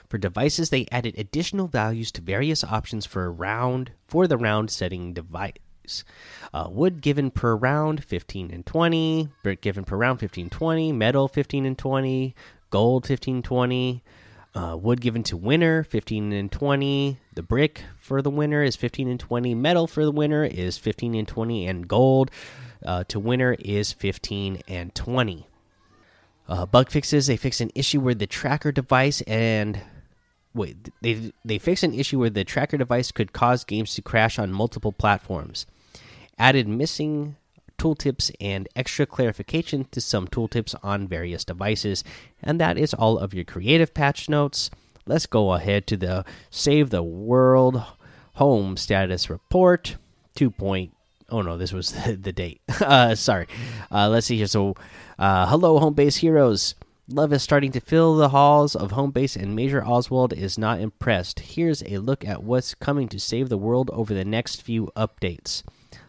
For 0.09 0.17
devices, 0.17 0.71
they 0.71 0.87
added 0.91 1.13
additional 1.15 1.67
values 1.67 2.11
to 2.13 2.21
various 2.21 2.63
options 2.63 3.05
for 3.05 3.31
round 3.31 3.91
for 4.07 4.25
the 4.25 4.37
round 4.37 4.71
setting 4.71 5.13
device. 5.13 6.03
Uh, 6.53 6.67
wood 6.71 7.01
given 7.01 7.29
per 7.29 7.55
round 7.55 8.03
15 8.03 8.51
and 8.51 8.65
20, 8.65 9.29
brick 9.43 9.61
given 9.61 9.83
per 9.83 9.95
round 9.95 10.19
15 10.19 10.49
20, 10.49 10.91
metal 10.91 11.27
15 11.27 11.65
and 11.65 11.77
20, 11.77 12.35
gold 12.69 13.05
15 13.05 13.41
20, 13.41 14.03
uh, 14.55 14.77
wood 14.79 15.01
given 15.01 15.23
to 15.23 15.37
winner 15.37 15.83
15 15.83 16.33
and 16.33 16.51
20, 16.51 17.19
the 17.33 17.43
brick 17.43 17.83
for 17.99 18.21
the 18.21 18.29
winner 18.29 18.63
is 18.63 18.75
15 18.75 19.07
and 19.07 19.19
20, 19.19 19.55
metal 19.55 19.87
for 19.87 20.03
the 20.03 20.11
winner 20.11 20.43
is 20.43 20.77
15 20.77 21.15
and 21.15 21.27
20, 21.27 21.67
and 21.67 21.87
gold 21.87 22.31
uh, 22.85 23.03
to 23.05 23.19
winner 23.19 23.55
is 23.59 23.91
15 23.93 24.61
and 24.67 24.93
20. 24.95 25.47
Uh, 26.47 26.65
bug 26.65 26.89
fixes 26.89 27.27
they 27.27 27.35
fix 27.37 27.59
an 27.59 27.71
issue 27.75 27.99
where 27.99 28.15
the 28.15 28.27
tracker 28.27 28.71
device 28.71 29.21
and 29.27 29.81
wait 30.53 30.89
they 31.01 31.33
they 31.43 31.59
fix 31.59 31.83
an 31.83 31.93
issue 31.93 32.19
where 32.19 32.29
the 32.29 32.45
tracker 32.45 32.77
device 32.77 33.11
could 33.11 33.33
cause 33.33 33.65
games 33.65 33.93
to 33.93 34.01
crash 34.01 34.39
on 34.39 34.51
multiple 34.51 34.93
platforms 34.93 35.65
added 36.39 36.65
missing 36.65 37.35
tooltips 37.77 38.31
and 38.39 38.67
extra 38.75 39.05
clarification 39.05 39.85
to 39.91 40.01
some 40.01 40.27
tooltips 40.27 40.75
on 40.83 41.07
various 41.07 41.45
devices. 41.45 42.03
And 42.41 42.59
that 42.59 42.77
is 42.77 42.93
all 42.93 43.17
of 43.17 43.33
your 43.33 43.45
creative 43.45 43.93
patch 43.93 44.29
notes. 44.29 44.69
Let's 45.05 45.25
go 45.25 45.53
ahead 45.53 45.87
to 45.87 45.97
the 45.97 46.25
Save 46.49 46.89
the 46.89 47.03
World 47.03 47.83
Home 48.33 48.75
Status 48.77 49.29
Report 49.29 49.95
2. 50.35 50.51
Point, 50.51 50.93
oh 51.29 51.41
no, 51.41 51.57
this 51.57 51.71
was 51.71 51.91
the, 51.91 52.15
the 52.21 52.33
date. 52.33 52.61
uh, 52.81 53.15
sorry. 53.15 53.47
Uh, 53.91 54.09
let's 54.09 54.27
see 54.27 54.37
here. 54.37 54.47
So, 54.47 54.75
uh, 55.17 55.47
hello, 55.47 55.79
home 55.79 55.93
base 55.93 56.17
heroes. 56.17 56.75
Love 57.09 57.31
is 57.31 57.41
starting 57.41 57.71
to 57.71 57.79
fill 57.79 58.17
the 58.17 58.29
halls 58.29 58.75
of 58.75 58.91
home 58.91 59.11
base, 59.11 59.37
and 59.37 59.55
Major 59.55 59.81
Oswald 59.81 60.33
is 60.33 60.57
not 60.57 60.81
impressed. 60.81 61.39
Here's 61.39 61.81
a 61.83 61.99
look 61.99 62.25
at 62.25 62.43
what's 62.43 62.75
coming 62.75 63.07
to 63.07 63.17
save 63.17 63.47
the 63.47 63.57
world 63.57 63.89
over 63.93 64.13
the 64.13 64.25
next 64.25 64.61
few 64.61 64.91
updates. 64.93 65.63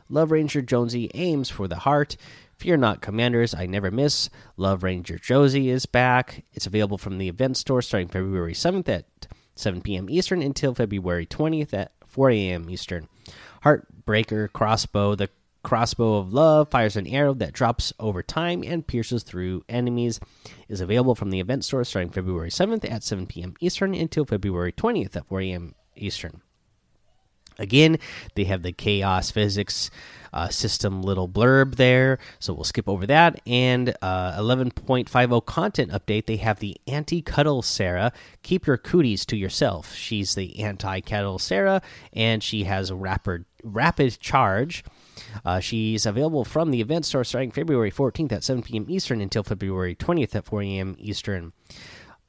Love 0.09 0.31
Ranger 0.31 0.63
Jonesy 0.63 1.11
aims 1.15 1.51
for 1.51 1.69
the 1.69 1.77
heart. 1.77 2.17
Fear 2.57 2.79
not, 2.79 3.03
Commanders, 3.03 3.55
I 3.55 3.67
never 3.67 3.91
miss. 3.91 4.31
Love 4.57 4.83
Ranger 4.83 5.19
Jonesy 5.19 5.71
is 5.71 5.87
back. 5.87 6.45
It's 6.55 6.67
available 6.67 6.99
from 6.99 7.19
the 7.19 7.29
event 7.29 7.57
store 7.57 7.83
starting 7.83 8.09
February 8.09 8.55
7th 8.55 8.89
at 8.89 9.07
7 9.55 9.83
p.m. 9.83 10.09
Eastern 10.09 10.43
until 10.43 10.75
February 10.75 11.27
20th 11.27 11.75
at 11.75 11.93
4 12.07 12.31
a.m. 12.31 12.71
Eastern. 12.71 13.09
Heartbreaker 13.65 14.53
Crossbow, 14.53 15.15
the 15.15 15.31
crossbow 15.63 16.17
of 16.17 16.33
love, 16.33 16.71
fires 16.71 16.97
an 16.97 17.07
arrow 17.07 17.35
that 17.35 17.53
drops 17.53 17.93
over 18.01 18.23
time 18.23 18.63
and 18.65 18.87
pierces 18.87 19.23
through 19.23 19.65
enemies, 19.69 20.19
is 20.69 20.81
available 20.81 21.15
from 21.15 21.31
the 21.31 21.41
event 21.41 21.65
store 21.65 21.85
starting 21.85 22.11
February 22.11 22.51
7th 22.51 22.91
at 22.91 23.03
7 23.03 23.27
p.m. 23.27 23.55
Eastern 23.61 23.95
until 23.95 24.25
February 24.25 24.73
20th 24.73 25.15
at 25.17 25.27
4 25.27 25.41
a.m. 25.43 25.75
Eastern. 25.97 26.41
Again, 27.59 27.99
they 28.35 28.45
have 28.45 28.63
the 28.63 28.73
chaos 28.73 29.31
physics 29.31 29.91
uh, 30.33 30.49
system 30.49 31.03
little 31.03 31.29
blurb 31.29 31.77
there, 31.77 32.19
so 32.39 32.53
we'll 32.53 32.65
skip 32.65 32.89
over 32.89 33.07
that. 33.07 33.41
And 33.47 33.95
uh, 34.03 34.39
11.50 34.39 35.45
content 35.47 35.91
update, 35.91 36.27
they 36.27 36.37
have 36.37 36.61
the 36.61 36.77
anti 36.87 37.23
cuddle 37.23 37.63
Sarah. 37.63 38.13
Keep 38.43 38.67
your 38.67 38.77
cooties 38.77 39.25
to 39.27 39.37
yourself. 39.37 39.95
She's 39.95 40.35
the 40.35 40.61
anti 40.61 41.01
cuddle 41.01 41.39
Sarah, 41.39 41.83
and 42.13 42.43
she 42.43 42.65
has 42.65 42.91
a 42.91 42.97
rapid, 42.97 43.45
rapid 43.63 44.19
charge. 44.21 44.85
Uh, 45.45 45.61
she's 45.61 46.07
available 46.07 46.45
from 46.45 46.71
the 46.71 46.81
event 46.81 47.05
store 47.05 47.25
starting 47.25 47.51
February 47.51 47.91
14th 47.91 48.33
at 48.33 48.45
7 48.45 48.63
p.m. 48.63 48.87
Eastern 48.89 49.21
until 49.21 49.43
February 49.43 49.95
20th 49.95 50.35
at 50.35 50.45
4 50.45 50.63
a.m. 50.63 50.97
Eastern. 50.99 51.53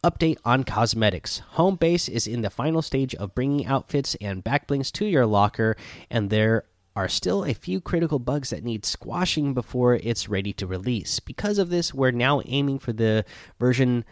Update 0.01 0.37
on 0.45 0.63
cosmetics. 0.63 1.39
Home 1.39 1.75
base 1.75 2.07
is 2.07 2.25
in 2.25 2.41
the 2.41 2.49
final 2.49 2.81
stage 2.81 3.13
of 3.15 3.35
bringing 3.35 3.65
outfits 3.65 4.15
and 4.21 4.41
backblings 4.41 4.93
to 4.93 5.05
your 5.05 5.25
locker, 5.25 5.75
and 6.09 6.29
there 6.29 6.63
are 6.95 7.09
still 7.09 7.43
a 7.43 7.53
few 7.53 7.81
critical 7.81 8.17
bugs 8.17 8.51
that 8.51 8.63
need 8.63 8.85
squashing 8.85 9.53
before 9.53 9.95
it's 9.95 10.29
ready 10.29 10.53
to 10.53 10.65
release. 10.65 11.19
Because 11.19 11.57
of 11.57 11.69
this, 11.69 11.93
we're 11.93 12.11
now 12.11 12.41
aiming 12.45 12.79
for 12.79 12.93
the 12.93 13.25
version 13.59 14.05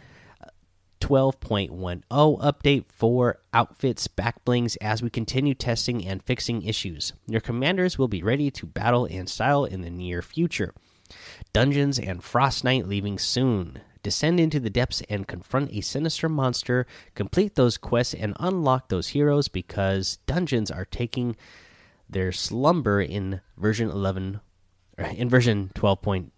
12.10 1.00 2.02
update 2.10 2.84
for 2.92 3.38
outfits 3.54 4.08
backblings 4.08 4.76
as 4.82 5.02
we 5.02 5.08
continue 5.08 5.54
testing 5.54 6.06
and 6.06 6.22
fixing 6.22 6.60
issues. 6.60 7.14
Your 7.26 7.40
commanders 7.40 7.96
will 7.96 8.08
be 8.08 8.22
ready 8.22 8.50
to 8.50 8.66
battle 8.66 9.06
and 9.06 9.26
style 9.26 9.64
in 9.64 9.80
the 9.80 9.90
near 9.90 10.20
future. 10.20 10.74
Dungeons 11.54 11.98
and 11.98 12.20
Frostnite 12.20 12.86
leaving 12.86 13.18
soon 13.18 13.80
descend 14.08 14.40
into 14.40 14.58
the 14.58 14.70
depths 14.70 15.02
and 15.10 15.28
confront 15.28 15.70
a 15.70 15.82
sinister 15.82 16.30
monster, 16.30 16.86
complete 17.14 17.56
those 17.56 17.76
quests, 17.76 18.14
and 18.14 18.34
unlock 18.40 18.88
those 18.88 19.08
heroes 19.08 19.48
because 19.48 20.16
dungeons 20.24 20.70
are 20.70 20.86
taking 20.86 21.36
their 22.08 22.32
slumber 22.32 23.02
in 23.02 23.42
version 23.58 23.90
11 23.90 24.40
in 25.14 25.28
version 25.28 25.70
12.0 25.74 26.30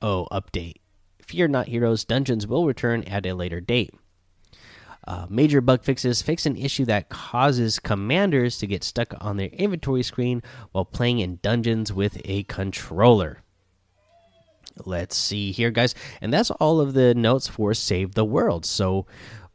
update. 0.00 0.76
Fear 1.20 1.48
not, 1.48 1.68
heroes, 1.68 2.02
dungeons 2.02 2.46
will 2.46 2.64
return 2.64 3.02
at 3.02 3.26
a 3.26 3.34
later 3.34 3.60
date. 3.60 3.92
Uh, 5.06 5.26
major 5.28 5.60
bug 5.60 5.84
fixes 5.84 6.22
fix 6.22 6.46
an 6.46 6.56
issue 6.56 6.86
that 6.86 7.10
causes 7.10 7.78
commanders 7.78 8.56
to 8.56 8.66
get 8.66 8.82
stuck 8.82 9.12
on 9.20 9.36
their 9.36 9.48
inventory 9.48 10.02
screen 10.02 10.42
while 10.72 10.86
playing 10.86 11.18
in 11.18 11.40
dungeons 11.42 11.92
with 11.92 12.18
a 12.24 12.44
controller. 12.44 13.42
Let's 14.84 15.16
see 15.16 15.52
here, 15.52 15.70
guys. 15.70 15.94
And 16.20 16.32
that's 16.32 16.50
all 16.50 16.80
of 16.80 16.94
the 16.94 17.14
notes 17.14 17.48
for 17.48 17.74
Save 17.74 18.14
the 18.14 18.24
World. 18.24 18.66
So, 18.66 19.06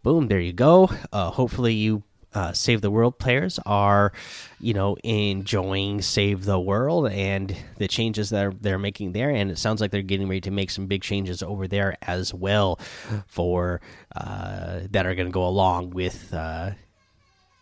boom, 0.03 0.27
there 0.27 0.39
you 0.39 0.53
go. 0.53 0.89
Uh, 1.11 1.29
hopefully, 1.31 1.73
you 1.73 2.03
uh, 2.33 2.53
Save 2.53 2.81
the 2.81 2.91
World 2.91 3.19
players 3.19 3.59
are, 3.65 4.13
you 4.59 4.73
know, 4.73 4.95
enjoying 5.03 6.01
Save 6.01 6.45
the 6.45 6.59
World 6.59 7.11
and 7.11 7.55
the 7.77 7.87
changes 7.87 8.29
that 8.29 8.45
are, 8.45 8.53
they're 8.53 8.79
making 8.79 9.11
there. 9.11 9.29
And 9.29 9.51
it 9.51 9.57
sounds 9.57 9.81
like 9.81 9.91
they're 9.91 10.01
getting 10.01 10.27
ready 10.27 10.41
to 10.41 10.51
make 10.51 10.69
some 10.69 10.87
big 10.87 11.01
changes 11.01 11.43
over 11.43 11.67
there 11.67 11.97
as 12.01 12.33
well 12.33 12.79
for 13.27 13.81
uh, 14.15 14.81
that 14.91 15.05
are 15.05 15.15
going 15.15 15.27
to 15.27 15.33
go 15.33 15.45
along 15.45 15.89
with 15.91 16.33
uh, 16.33 16.71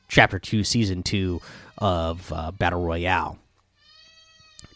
Chapter 0.07 0.39
2, 0.39 0.63
Season 0.63 1.03
2 1.03 1.41
of 1.79 2.31
uh, 2.33 2.51
Battle 2.51 2.83
Royale. 2.83 3.39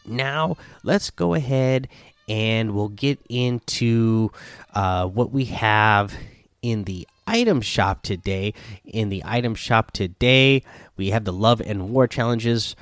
Now, 0.05 0.57
let's 0.83 1.09
go 1.11 1.33
ahead 1.33 1.87
and 2.27 2.73
we'll 2.73 2.89
get 2.89 3.19
into 3.29 4.31
uh, 4.73 5.07
what 5.07 5.31
we 5.31 5.45
have 5.45 6.13
in 6.61 6.83
the 6.85 7.07
item 7.27 7.61
shop 7.61 8.03
today. 8.03 8.53
In 8.85 9.09
the 9.09 9.23
item 9.25 9.55
shop 9.55 9.91
today, 9.91 10.63
we 10.97 11.09
have 11.09 11.23
the 11.25 11.33
love 11.33 11.61
and 11.61 11.89
war 11.89 12.07
challenges 12.07 12.75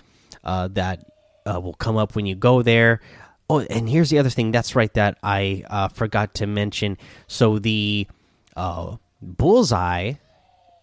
uh, 0.44 0.68
that 0.70 1.06
uh, 1.46 1.60
will 1.60 1.74
come 1.74 1.98
up 1.98 2.16
when 2.16 2.26
you 2.26 2.36
go 2.36 2.62
there. 2.62 3.02
Oh, 3.50 3.60
and 3.60 3.90
here's 3.90 4.10
the 4.10 4.20
other 4.20 4.30
thing. 4.30 4.52
That's 4.52 4.76
right, 4.76 4.94
that 4.94 5.18
I 5.22 5.64
uh, 5.70 5.88
forgot 5.90 6.36
to 6.36 6.48
mention. 6.48 6.98
So 7.28 7.60
the 7.60 8.08
uh, 8.56 8.98
bullseye 9.22 10.14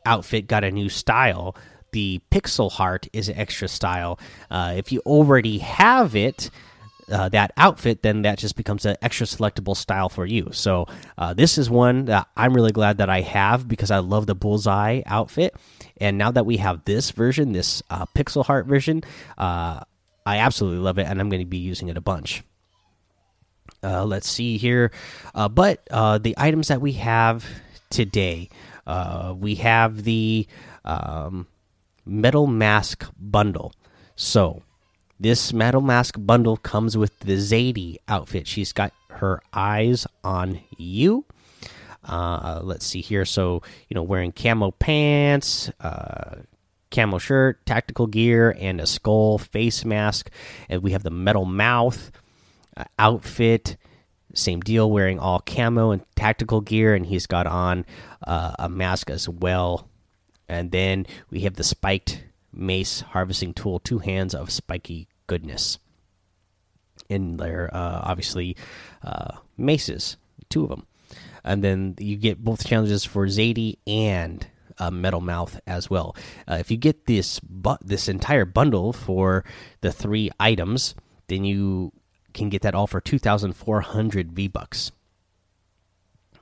outfit 0.04 0.46
got 0.48 0.64
a 0.64 0.70
new 0.70 0.88
style. 0.88 1.54
the 1.92 2.20
Pixel 2.30 2.70
Heart 2.70 3.08
is 3.12 3.28
an 3.28 3.36
extra 3.36 3.68
style. 3.68 4.18
Uh, 4.50 4.74
if 4.76 4.92
you 4.92 5.00
already 5.00 5.58
have 5.58 6.14
it, 6.14 6.50
uh, 7.10 7.28
that 7.30 7.52
outfit, 7.56 8.02
then 8.02 8.22
that 8.22 8.38
just 8.38 8.56
becomes 8.56 8.84
an 8.84 8.96
extra 9.02 9.26
selectable 9.26 9.76
style 9.76 10.08
for 10.08 10.26
you. 10.26 10.48
So 10.52 10.86
uh, 11.16 11.34
this 11.34 11.58
is 11.58 11.70
one 11.70 12.06
that 12.06 12.28
I'm 12.36 12.54
really 12.54 12.72
glad 12.72 12.98
that 12.98 13.08
I 13.08 13.22
have 13.22 13.66
because 13.68 13.90
I 13.90 13.98
love 13.98 14.26
the 14.26 14.34
bullseye 14.34 15.02
outfit. 15.06 15.54
And 15.98 16.18
now 16.18 16.30
that 16.30 16.46
we 16.46 16.58
have 16.58 16.84
this 16.84 17.10
version, 17.10 17.52
this 17.52 17.82
uh, 17.90 18.06
Pixel 18.14 18.44
Heart 18.44 18.66
version, 18.66 19.02
uh, 19.36 19.80
I 20.26 20.38
absolutely 20.38 20.80
love 20.80 20.98
it, 20.98 21.06
and 21.06 21.20
I'm 21.20 21.28
going 21.28 21.40
to 21.40 21.46
be 21.46 21.58
using 21.58 21.88
it 21.88 21.96
a 21.96 22.02
bunch. 22.02 22.42
Uh, 23.82 24.04
let's 24.04 24.28
see 24.28 24.58
here, 24.58 24.90
uh, 25.34 25.48
but 25.48 25.84
the 25.86 26.34
items 26.36 26.68
that 26.68 26.80
we 26.80 26.92
have 26.92 27.46
today, 27.90 28.50
we 29.36 29.54
have 29.56 30.04
the 30.04 30.46
um, 30.84 31.46
metal 32.04 32.46
mask 32.46 33.06
bundle. 33.18 33.72
So 34.16 34.62
this 35.20 35.52
metal 35.52 35.80
mask 35.80 36.14
bundle 36.18 36.56
comes 36.56 36.96
with 36.96 37.18
the 37.20 37.36
Zadie 37.36 37.96
outfit. 38.06 38.46
She's 38.46 38.72
got 38.72 38.92
her 39.10 39.42
eyes 39.52 40.06
on 40.22 40.60
you. 40.76 41.24
Uh, 42.04 42.60
let's 42.62 42.86
see 42.86 43.00
here. 43.00 43.24
So, 43.24 43.62
you 43.88 43.94
know, 43.94 44.02
wearing 44.02 44.32
camo 44.32 44.70
pants, 44.70 45.70
uh, 45.80 46.36
camo 46.90 47.18
shirt, 47.18 47.64
tactical 47.66 48.06
gear, 48.06 48.56
and 48.58 48.80
a 48.80 48.86
skull 48.86 49.38
face 49.38 49.84
mask. 49.84 50.30
And 50.68 50.82
we 50.82 50.92
have 50.92 51.02
the 51.02 51.10
metal 51.10 51.44
mouth 51.44 52.10
uh, 52.76 52.84
outfit. 52.98 53.76
Same 54.34 54.60
deal, 54.60 54.90
wearing 54.90 55.18
all 55.18 55.40
camo 55.40 55.90
and 55.90 56.04
tactical 56.14 56.60
gear. 56.60 56.94
And 56.94 57.04
he's 57.04 57.26
got 57.26 57.46
on 57.46 57.84
uh, 58.26 58.52
a 58.58 58.68
mask 58.68 59.10
as 59.10 59.28
well. 59.28 59.88
And 60.48 60.70
then 60.70 61.06
we 61.28 61.40
have 61.40 61.54
the 61.54 61.64
spiked 61.64 62.22
mace 62.52 63.00
harvesting 63.00 63.54
tool, 63.54 63.78
two 63.78 63.98
hands 63.98 64.34
of 64.34 64.50
spiky 64.50 65.08
goodness. 65.26 65.78
And 67.10 67.38
they're 67.38 67.70
uh, 67.72 68.00
obviously 68.04 68.56
uh, 69.02 69.38
maces, 69.56 70.16
two 70.48 70.64
of 70.64 70.70
them. 70.70 70.86
And 71.44 71.64
then 71.64 71.94
you 71.98 72.16
get 72.16 72.44
both 72.44 72.66
challenges 72.66 73.04
for 73.04 73.26
Zadie 73.26 73.78
and 73.86 74.46
uh, 74.78 74.90
Metal 74.90 75.20
Mouth 75.20 75.58
as 75.66 75.88
well. 75.88 76.14
Uh, 76.46 76.56
if 76.56 76.70
you 76.70 76.76
get 76.76 77.06
this 77.06 77.40
this 77.80 78.08
entire 78.08 78.44
bundle 78.44 78.92
for 78.92 79.44
the 79.80 79.92
three 79.92 80.30
items, 80.38 80.94
then 81.28 81.44
you 81.44 81.92
can 82.34 82.48
get 82.50 82.62
that 82.62 82.74
all 82.74 82.86
for 82.86 83.00
two 83.00 83.18
thousand 83.18 83.54
four 83.54 83.80
hundred 83.80 84.32
V 84.32 84.48
bucks. 84.48 84.92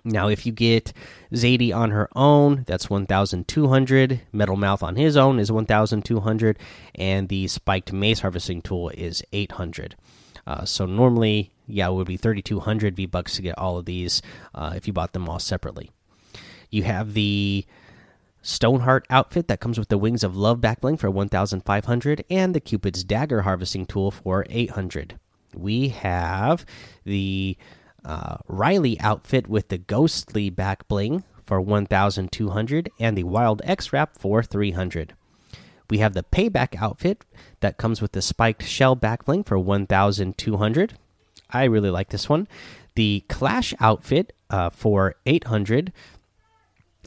Now, 0.06 0.28
if 0.28 0.46
you 0.46 0.52
get 0.52 0.92
Zadie 1.32 1.74
on 1.74 1.90
her 1.90 2.08
own, 2.14 2.62
that's 2.68 2.88
1,200. 2.88 4.20
Metal 4.32 4.56
Mouth 4.56 4.80
on 4.80 4.94
his 4.94 5.16
own 5.16 5.40
is 5.40 5.50
1,200. 5.50 6.58
And 6.94 7.28
the 7.28 7.48
Spiked 7.48 7.92
Mace 7.92 8.20
Harvesting 8.20 8.62
Tool 8.62 8.90
is 8.90 9.24
800. 9.32 9.96
Uh, 10.46 10.64
so 10.64 10.86
normally, 10.86 11.50
yeah, 11.66 11.88
it 11.88 11.92
would 11.92 12.06
be 12.06 12.16
3,200 12.16 12.94
V 12.94 13.06
bucks 13.06 13.34
to 13.34 13.42
get 13.42 13.58
all 13.58 13.78
of 13.78 13.84
these 13.84 14.22
uh, 14.54 14.74
if 14.76 14.86
you 14.86 14.92
bought 14.92 15.12
them 15.12 15.28
all 15.28 15.40
separately. 15.40 15.90
You 16.70 16.84
have 16.84 17.14
the 17.14 17.66
Stoneheart 18.42 19.06
outfit 19.10 19.48
that 19.48 19.58
comes 19.58 19.76
with 19.76 19.88
the 19.88 19.98
Wings 19.98 20.22
of 20.22 20.36
Love 20.36 20.60
backbling 20.60 21.00
for 21.00 21.10
1,500 21.10 22.24
and 22.30 22.54
the 22.54 22.60
Cupid's 22.60 23.02
Dagger 23.02 23.42
Harvesting 23.42 23.86
Tool 23.86 24.12
for 24.12 24.46
800. 24.48 25.18
We 25.52 25.88
have 25.88 26.64
the 27.04 27.56
uh, 28.06 28.36
Riley 28.46 28.98
outfit 29.00 29.48
with 29.48 29.68
the 29.68 29.78
ghostly 29.78 30.48
back 30.48 30.86
bling 30.88 31.24
for 31.44 31.60
1200 31.60 32.90
and 32.98 33.18
the 33.18 33.24
wild 33.24 33.60
X 33.64 33.92
wrap 33.92 34.16
for 34.16 34.42
300. 34.42 35.14
We 35.90 35.98
have 35.98 36.14
the 36.14 36.22
payback 36.22 36.80
outfit 36.80 37.24
that 37.60 37.76
comes 37.76 38.00
with 38.00 38.12
the 38.12 38.22
spiked 38.22 38.64
shell 38.64 38.94
back 38.94 39.24
bling 39.24 39.44
for 39.44 39.58
1200. 39.58 40.94
I 41.50 41.64
really 41.64 41.90
like 41.90 42.10
this 42.10 42.28
one. 42.28 42.48
The 42.94 43.24
clash 43.28 43.74
outfit 43.78 44.32
uh, 44.50 44.70
for 44.70 45.16
800. 45.26 45.92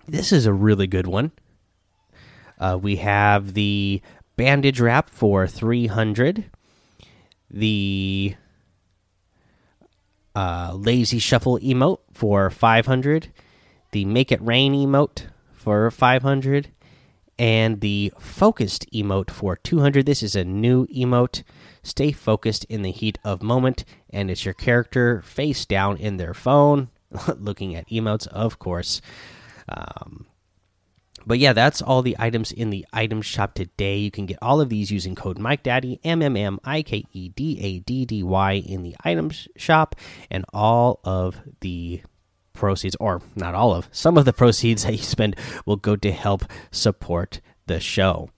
This 0.07 0.31
is 0.31 0.45
a 0.45 0.53
really 0.53 0.87
good 0.87 1.07
one. 1.07 1.31
Uh, 2.59 2.77
we 2.81 2.97
have 2.97 3.53
the 3.53 4.01
bandage 4.35 4.79
wrap 4.79 5.09
for 5.09 5.47
300. 5.47 6.45
The 7.49 8.35
uh, 10.39 10.71
lazy 10.73 11.19
shuffle 11.19 11.59
emote 11.59 11.99
for 12.13 12.49
500 12.49 13.27
the 13.91 14.05
make 14.05 14.31
it 14.31 14.41
rain 14.41 14.73
emote 14.73 15.27
for 15.51 15.91
500 15.91 16.69
and 17.37 17.81
the 17.81 18.13
focused 18.17 18.89
emote 18.93 19.31
for 19.31 19.57
200 19.57 20.05
this 20.05 20.23
is 20.23 20.37
a 20.37 20.45
new 20.45 20.87
emote. 20.87 21.43
Stay 21.83 22.13
focused 22.13 22.63
in 22.65 22.83
the 22.83 22.91
heat 22.91 23.19
of 23.21 23.43
moment 23.43 23.83
and 24.09 24.31
it's 24.31 24.45
your 24.45 24.53
character 24.53 25.21
face 25.23 25.65
down 25.65 25.97
in 25.97 26.15
their 26.15 26.33
phone 26.33 26.87
looking 27.37 27.75
at 27.75 27.89
emotes 27.89 28.27
of 28.27 28.59
course. 28.59 29.01
Um, 29.67 30.25
but 31.29 31.37
yeah, 31.37 31.53
that's 31.53 31.79
all 31.79 32.01
the 32.01 32.15
items 32.17 32.51
in 32.51 32.71
the 32.71 32.87
item 32.91 33.21
shop 33.21 33.53
today. 33.53 33.97
You 33.97 34.09
can 34.09 34.25
get 34.25 34.39
all 34.41 34.59
of 34.59 34.69
these 34.69 34.89
using 34.89 35.13
code 35.13 35.37
Mike 35.37 35.61
Daddy 35.61 35.99
M 36.03 36.23
M 36.23 36.35
M 36.35 36.59
I 36.63 36.81
K 36.81 37.05
E 37.13 37.29
D 37.29 37.59
A 37.61 37.79
D 37.81 38.03
D 38.03 38.23
Y 38.23 38.53
in 38.53 38.81
the 38.81 38.95
item 39.03 39.29
shop, 39.55 39.95
and 40.31 40.43
all 40.53 40.99
of 41.03 41.39
the 41.59 42.01
proceeds, 42.53 42.95
or 42.99 43.21
not 43.35 43.53
all 43.53 43.75
of, 43.75 43.87
some 43.91 44.17
of 44.17 44.25
the 44.25 44.33
proceeds 44.41 44.85
that 44.85 44.93
you 44.93 45.03
spend 45.03 45.35
will 45.67 45.75
go 45.75 45.95
to 45.97 46.11
help 46.11 46.45
support 46.71 47.41
the 47.67 47.79
show. 47.79 48.31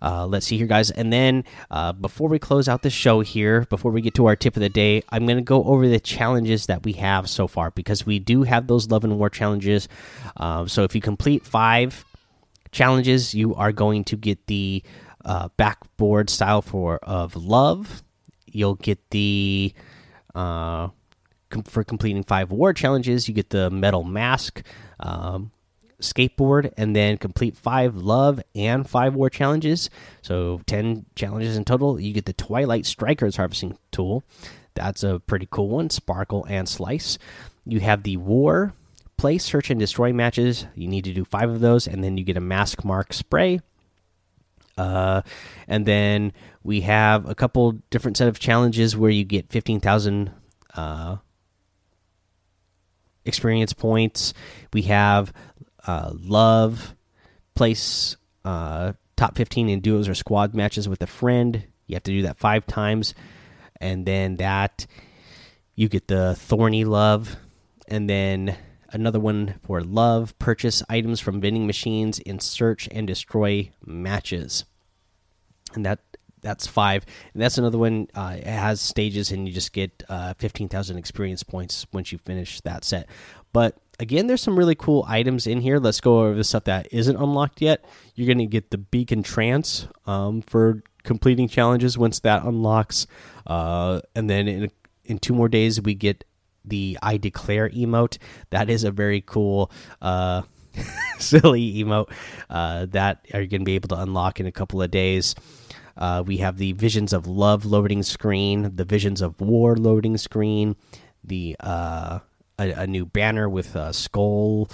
Uh, 0.00 0.26
let's 0.26 0.46
see 0.46 0.56
here, 0.56 0.66
guys. 0.66 0.90
And 0.90 1.12
then 1.12 1.44
uh, 1.70 1.92
before 1.92 2.30
we 2.30 2.38
close 2.38 2.66
out 2.66 2.80
the 2.80 2.88
show 2.88 3.20
here, 3.20 3.66
before 3.68 3.92
we 3.92 4.00
get 4.00 4.14
to 4.14 4.24
our 4.24 4.36
tip 4.36 4.56
of 4.56 4.62
the 4.62 4.70
day, 4.70 5.02
I'm 5.10 5.26
going 5.26 5.36
to 5.36 5.42
go 5.42 5.64
over 5.64 5.86
the 5.86 6.00
challenges 6.00 6.64
that 6.64 6.82
we 6.82 6.94
have 6.94 7.28
so 7.28 7.46
far 7.46 7.70
because 7.72 8.06
we 8.06 8.18
do 8.18 8.44
have 8.44 8.68
those 8.68 8.90
love 8.90 9.04
and 9.04 9.18
war 9.18 9.28
challenges. 9.28 9.86
Uh, 10.34 10.66
so 10.66 10.84
if 10.84 10.94
you 10.94 11.02
complete 11.02 11.44
five 11.44 12.06
challenges, 12.72 13.34
you 13.34 13.54
are 13.54 13.70
going 13.72 14.04
to 14.04 14.16
get 14.16 14.46
the 14.46 14.82
uh, 15.24 15.48
backboard 15.56 16.28
style 16.28 16.62
for 16.62 16.98
of 17.02 17.36
love. 17.36 18.02
You'll 18.46 18.74
get 18.74 18.98
the 19.10 19.72
uh, 20.34 20.88
com 21.50 21.62
for 21.64 21.84
completing 21.84 22.24
five 22.24 22.50
war 22.50 22.72
challenges. 22.72 23.28
You 23.28 23.34
get 23.34 23.50
the 23.50 23.70
metal 23.70 24.02
mask 24.02 24.62
um, 24.98 25.52
skateboard, 26.00 26.72
and 26.76 26.96
then 26.96 27.18
complete 27.18 27.56
five 27.56 27.94
love 27.96 28.42
and 28.54 28.88
five 28.88 29.14
war 29.14 29.30
challenges. 29.30 29.88
So 30.22 30.60
ten 30.66 31.06
challenges 31.14 31.56
in 31.56 31.64
total. 31.64 32.00
You 32.00 32.12
get 32.12 32.26
the 32.26 32.32
Twilight 32.32 32.86
Strikers 32.86 33.36
harvesting 33.36 33.78
tool. 33.92 34.24
That's 34.74 35.02
a 35.02 35.20
pretty 35.20 35.46
cool 35.50 35.68
one. 35.68 35.90
Sparkle 35.90 36.46
and 36.48 36.68
slice. 36.68 37.18
You 37.64 37.80
have 37.80 38.02
the 38.02 38.16
war 38.16 38.72
play 39.22 39.38
search 39.38 39.70
and 39.70 39.78
destroy 39.78 40.12
matches. 40.12 40.66
You 40.74 40.88
need 40.88 41.04
to 41.04 41.12
do 41.12 41.24
five 41.24 41.48
of 41.48 41.60
those, 41.60 41.86
and 41.86 42.02
then 42.02 42.18
you 42.18 42.24
get 42.24 42.36
a 42.36 42.40
mask 42.40 42.84
mark 42.84 43.12
spray. 43.12 43.60
Uh, 44.76 45.22
and 45.68 45.86
then 45.86 46.32
we 46.64 46.80
have 46.80 47.28
a 47.28 47.34
couple 47.36 47.78
different 47.90 48.16
set 48.16 48.26
of 48.26 48.40
challenges 48.40 48.96
where 48.96 49.12
you 49.12 49.22
get 49.22 49.48
fifteen 49.48 49.78
thousand 49.78 50.32
uh, 50.74 51.18
experience 53.24 53.72
points. 53.72 54.34
We 54.72 54.82
have 54.82 55.32
uh, 55.86 56.10
love 56.12 56.96
place 57.54 58.16
uh, 58.44 58.94
top 59.14 59.36
fifteen 59.36 59.68
in 59.68 59.78
duos 59.82 60.08
or 60.08 60.16
squad 60.16 60.52
matches 60.52 60.88
with 60.88 61.00
a 61.00 61.06
friend. 61.06 61.62
You 61.86 61.94
have 61.94 62.02
to 62.02 62.10
do 62.10 62.22
that 62.22 62.38
five 62.38 62.66
times, 62.66 63.14
and 63.80 64.04
then 64.04 64.38
that 64.38 64.84
you 65.76 65.88
get 65.88 66.08
the 66.08 66.34
thorny 66.34 66.84
love, 66.84 67.36
and 67.86 68.10
then 68.10 68.56
another 68.92 69.20
one 69.20 69.54
for 69.64 69.82
love. 69.82 70.38
Purchase 70.38 70.82
items 70.88 71.20
from 71.20 71.40
vending 71.40 71.66
machines 71.66 72.18
in 72.18 72.38
search 72.38 72.88
and 72.92 73.06
destroy 73.06 73.70
matches. 73.84 74.64
And 75.74 75.84
that 75.84 76.00
that's 76.42 76.66
five. 76.66 77.06
And 77.32 77.42
that's 77.42 77.58
another 77.58 77.78
one 77.78 78.08
uh, 78.14 78.36
it 78.38 78.46
has 78.46 78.80
stages 78.80 79.30
and 79.30 79.46
you 79.46 79.54
just 79.54 79.72
get 79.72 80.02
uh, 80.08 80.34
15000 80.34 80.98
experience 80.98 81.42
points 81.42 81.86
once 81.92 82.12
you 82.12 82.18
finish 82.18 82.60
that 82.62 82.84
set. 82.84 83.08
But 83.52 83.78
again 83.98 84.26
there's 84.26 84.42
some 84.42 84.58
really 84.58 84.74
cool 84.74 85.04
items 85.08 85.46
in 85.46 85.60
here. 85.60 85.78
Let's 85.78 86.00
go 86.00 86.20
over 86.20 86.34
the 86.34 86.44
stuff 86.44 86.64
that 86.64 86.88
isn't 86.90 87.16
unlocked 87.16 87.62
yet. 87.62 87.84
You're 88.14 88.26
going 88.26 88.38
to 88.38 88.46
get 88.46 88.70
the 88.70 88.78
beacon 88.78 89.22
trance 89.22 89.86
um, 90.06 90.42
for 90.42 90.82
completing 91.04 91.48
challenges 91.48 91.96
once 91.96 92.20
that 92.20 92.44
unlocks. 92.44 93.06
Uh, 93.46 94.00
and 94.14 94.28
then 94.28 94.48
in, 94.48 94.70
in 95.04 95.18
two 95.18 95.34
more 95.34 95.48
days 95.48 95.80
we 95.80 95.94
get 95.94 96.24
the 96.64 96.98
I 97.02 97.16
declare 97.16 97.68
emote. 97.68 98.18
That 98.50 98.70
is 98.70 98.84
a 98.84 98.90
very 98.90 99.20
cool, 99.20 99.70
uh, 100.00 100.42
silly 101.18 101.74
emote 101.74 102.10
uh, 102.48 102.86
that 102.86 103.26
are 103.34 103.44
going 103.46 103.60
to 103.60 103.64
be 103.64 103.74
able 103.74 103.88
to 103.88 104.00
unlock 104.00 104.40
in 104.40 104.46
a 104.46 104.52
couple 104.52 104.82
of 104.82 104.90
days. 104.90 105.34
Uh, 105.96 106.22
we 106.26 106.38
have 106.38 106.56
the 106.56 106.72
Visions 106.72 107.12
of 107.12 107.26
Love 107.26 107.64
loading 107.64 108.02
screen, 108.02 108.74
the 108.74 108.84
Visions 108.84 109.20
of 109.20 109.40
War 109.40 109.76
loading 109.76 110.16
screen, 110.16 110.76
the 111.22 111.56
uh, 111.60 112.20
a, 112.58 112.70
a, 112.70 112.86
new 112.86 113.04
banner 113.04 113.48
with 113.48 113.76
a 113.76 113.92
skull 113.92 114.70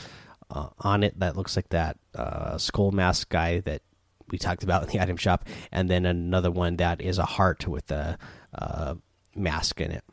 uh, 0.50 0.68
on 0.78 1.02
it 1.02 1.18
that 1.18 1.36
looks 1.36 1.56
like 1.56 1.68
that 1.70 1.96
uh, 2.14 2.56
skull 2.56 2.92
mask 2.92 3.28
guy 3.28 3.60
that 3.60 3.82
we 4.30 4.38
talked 4.38 4.62
about 4.62 4.82
in 4.84 4.88
the 4.90 5.00
item 5.00 5.16
shop, 5.16 5.44
and 5.72 5.88
then 5.90 6.06
another 6.06 6.50
one 6.50 6.76
that 6.76 7.00
is 7.00 7.18
a 7.18 7.24
heart 7.24 7.66
with 7.66 7.90
a 7.90 8.18
uh, 8.54 8.94
mask 9.34 9.80
in 9.80 9.90
it. 9.90 10.04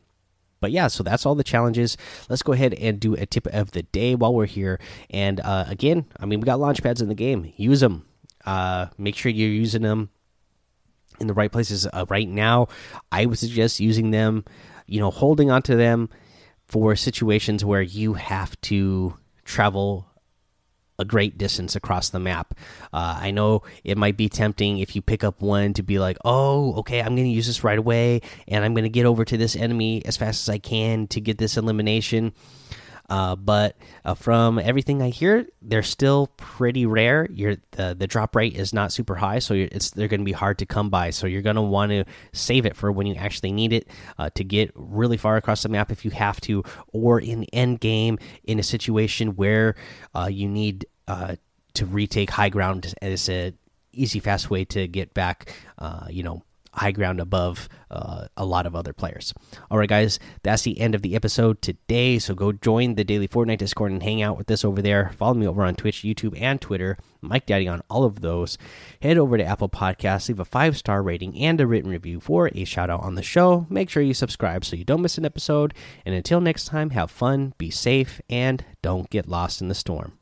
But 0.65 0.71
yeah, 0.71 0.87
so 0.87 1.03
that's 1.03 1.27
all 1.27 1.35
the 1.35 1.43
challenges. 1.43 1.95
Let's 2.27 2.41
go 2.41 2.51
ahead 2.51 2.73
and 2.73 2.99
do 2.99 3.13
a 3.13 3.27
tip 3.27 3.45
of 3.45 3.69
the 3.69 3.83
day 3.83 4.15
while 4.15 4.33
we're 4.33 4.47
here. 4.47 4.79
And 5.11 5.39
uh, 5.39 5.65
again, 5.67 6.07
I 6.19 6.25
mean, 6.25 6.39
we 6.39 6.45
got 6.45 6.59
launch 6.59 6.81
pads 6.81 7.03
in 7.03 7.07
the 7.07 7.13
game. 7.13 7.53
Use 7.55 7.81
them. 7.81 8.03
Uh, 8.47 8.87
make 8.97 9.15
sure 9.15 9.31
you're 9.31 9.47
using 9.47 9.83
them 9.83 10.09
in 11.19 11.27
the 11.27 11.35
right 11.35 11.51
places. 11.51 11.85
Uh, 11.85 12.07
right 12.09 12.27
now, 12.27 12.69
I 13.11 13.27
would 13.27 13.37
suggest 13.37 13.79
using 13.79 14.09
them, 14.09 14.43
you 14.87 14.99
know, 14.99 15.11
holding 15.11 15.51
onto 15.51 15.77
them 15.77 16.09
for 16.65 16.95
situations 16.95 17.63
where 17.63 17.83
you 17.83 18.15
have 18.15 18.59
to 18.61 19.15
travel 19.43 20.07
a 20.97 21.05
great 21.05 21.37
distance 21.37 21.75
across 21.75 22.09
the 22.09 22.19
map. 22.19 22.53
Uh, 22.93 23.19
I 23.21 23.31
know 23.31 23.63
it 23.83 23.97
might 23.97 24.17
be 24.17 24.29
tempting 24.29 24.79
if 24.79 24.95
you 24.95 25.01
pick 25.01 25.23
up 25.23 25.41
one 25.41 25.73
to 25.73 25.83
be 25.83 25.99
like, 25.99 26.17
oh, 26.25 26.75
okay, 26.75 26.99
I'm 26.99 27.15
going 27.15 27.27
to 27.27 27.29
use 27.29 27.47
this 27.47 27.63
right 27.63 27.79
away, 27.79 28.21
and 28.47 28.63
I'm 28.63 28.73
going 28.73 28.83
to 28.83 28.89
get 28.89 29.05
over 29.05 29.25
to 29.25 29.37
this 29.37 29.55
enemy 29.55 30.05
as 30.05 30.17
fast 30.17 30.47
as 30.47 30.53
I 30.53 30.57
can 30.57 31.07
to 31.07 31.21
get 31.21 31.37
this 31.37 31.57
elimination. 31.57 32.33
Uh, 33.09 33.35
but 33.35 33.77
uh, 34.03 34.13
from 34.13 34.59
everything 34.59 35.01
I 35.01 35.09
hear, 35.09 35.45
they're 35.61 35.83
still 35.83 36.27
pretty 36.37 36.85
rare. 36.85 37.27
You're, 37.31 37.57
the 37.71 37.95
the 37.97 38.07
drop 38.07 38.35
rate 38.35 38.55
is 38.55 38.73
not 38.73 38.91
super 38.91 39.15
high, 39.15 39.39
so 39.39 39.53
it's 39.53 39.91
they're 39.91 40.07
going 40.07 40.21
to 40.21 40.25
be 40.25 40.31
hard 40.31 40.57
to 40.59 40.65
come 40.65 40.89
by. 40.89 41.11
So 41.11 41.27
you're 41.27 41.41
going 41.41 41.55
to 41.55 41.61
want 41.61 41.91
to 41.91 42.05
save 42.33 42.65
it 42.65 42.75
for 42.75 42.91
when 42.91 43.07
you 43.07 43.15
actually 43.15 43.51
need 43.51 43.73
it 43.73 43.87
uh, 44.17 44.29
to 44.35 44.43
get 44.43 44.71
really 44.75 45.17
far 45.17 45.37
across 45.37 45.63
the 45.63 45.69
map 45.69 45.91
if 45.91 46.05
you 46.05 46.11
have 46.11 46.41
to, 46.41 46.63
or 46.93 47.19
in 47.19 47.43
end 47.45 47.79
game 47.79 48.17
in 48.43 48.59
a 48.59 48.63
situation 48.63 49.35
where 49.35 49.75
uh, 50.15 50.29
you 50.31 50.47
need 50.47 50.85
uh, 51.07 51.35
to 51.73 51.85
retake 51.85 52.31
high 52.31 52.49
ground 52.49 52.93
as 53.01 53.29
a 53.29 53.53
easy 53.91 54.19
fast 54.19 54.49
way 54.49 54.65
to 54.65 54.87
get 54.87 55.13
back. 55.13 55.53
Uh, 55.77 56.07
you 56.09 56.23
know 56.23 56.44
high 56.75 56.91
ground 56.91 57.19
above 57.19 57.67
uh, 57.89 58.27
a 58.35 58.45
lot 58.45 58.65
of 58.65 58.75
other 58.75 58.93
players. 58.93 59.33
All 59.71 59.77
right, 59.77 59.89
guys, 59.89 60.19
that's 60.43 60.63
the 60.63 60.79
end 60.79 60.95
of 60.95 61.01
the 61.01 61.15
episode 61.15 61.61
today. 61.61 62.19
So 62.19 62.35
go 62.35 62.51
join 62.51 62.95
the 62.95 63.03
daily 63.03 63.27
Fortnite 63.27 63.59
Discord 63.59 63.91
and 63.91 64.03
hang 64.03 64.21
out 64.21 64.37
with 64.37 64.49
us 64.51 64.65
over 64.65 64.81
there. 64.81 65.11
Follow 65.17 65.35
me 65.35 65.47
over 65.47 65.63
on 65.63 65.75
Twitch, 65.75 66.03
YouTube, 66.03 66.39
and 66.39 66.59
Twitter. 66.59 66.97
Mike 67.21 67.45
Daddy 67.45 67.67
on 67.67 67.81
all 67.89 68.03
of 68.03 68.21
those. 68.21 68.57
Head 69.01 69.17
over 69.17 69.37
to 69.37 69.43
Apple 69.43 69.69
Podcasts, 69.69 70.27
leave 70.27 70.39
a 70.39 70.45
five 70.45 70.77
star 70.77 71.01
rating 71.01 71.37
and 71.39 71.59
a 71.59 71.67
written 71.67 71.89
review 71.89 72.19
for 72.19 72.49
a 72.53 72.65
shout 72.65 72.89
out 72.89 73.01
on 73.01 73.15
the 73.15 73.23
show. 73.23 73.65
Make 73.69 73.89
sure 73.89 74.03
you 74.03 74.13
subscribe 74.13 74.65
so 74.65 74.75
you 74.75 74.85
don't 74.85 75.01
miss 75.01 75.17
an 75.17 75.25
episode. 75.25 75.73
And 76.05 76.13
until 76.13 76.41
next 76.41 76.65
time, 76.65 76.91
have 76.91 77.11
fun, 77.11 77.53
be 77.57 77.69
safe, 77.69 78.21
and 78.29 78.63
don't 78.81 79.09
get 79.09 79.27
lost 79.27 79.61
in 79.61 79.67
the 79.67 79.75
storm. 79.75 80.19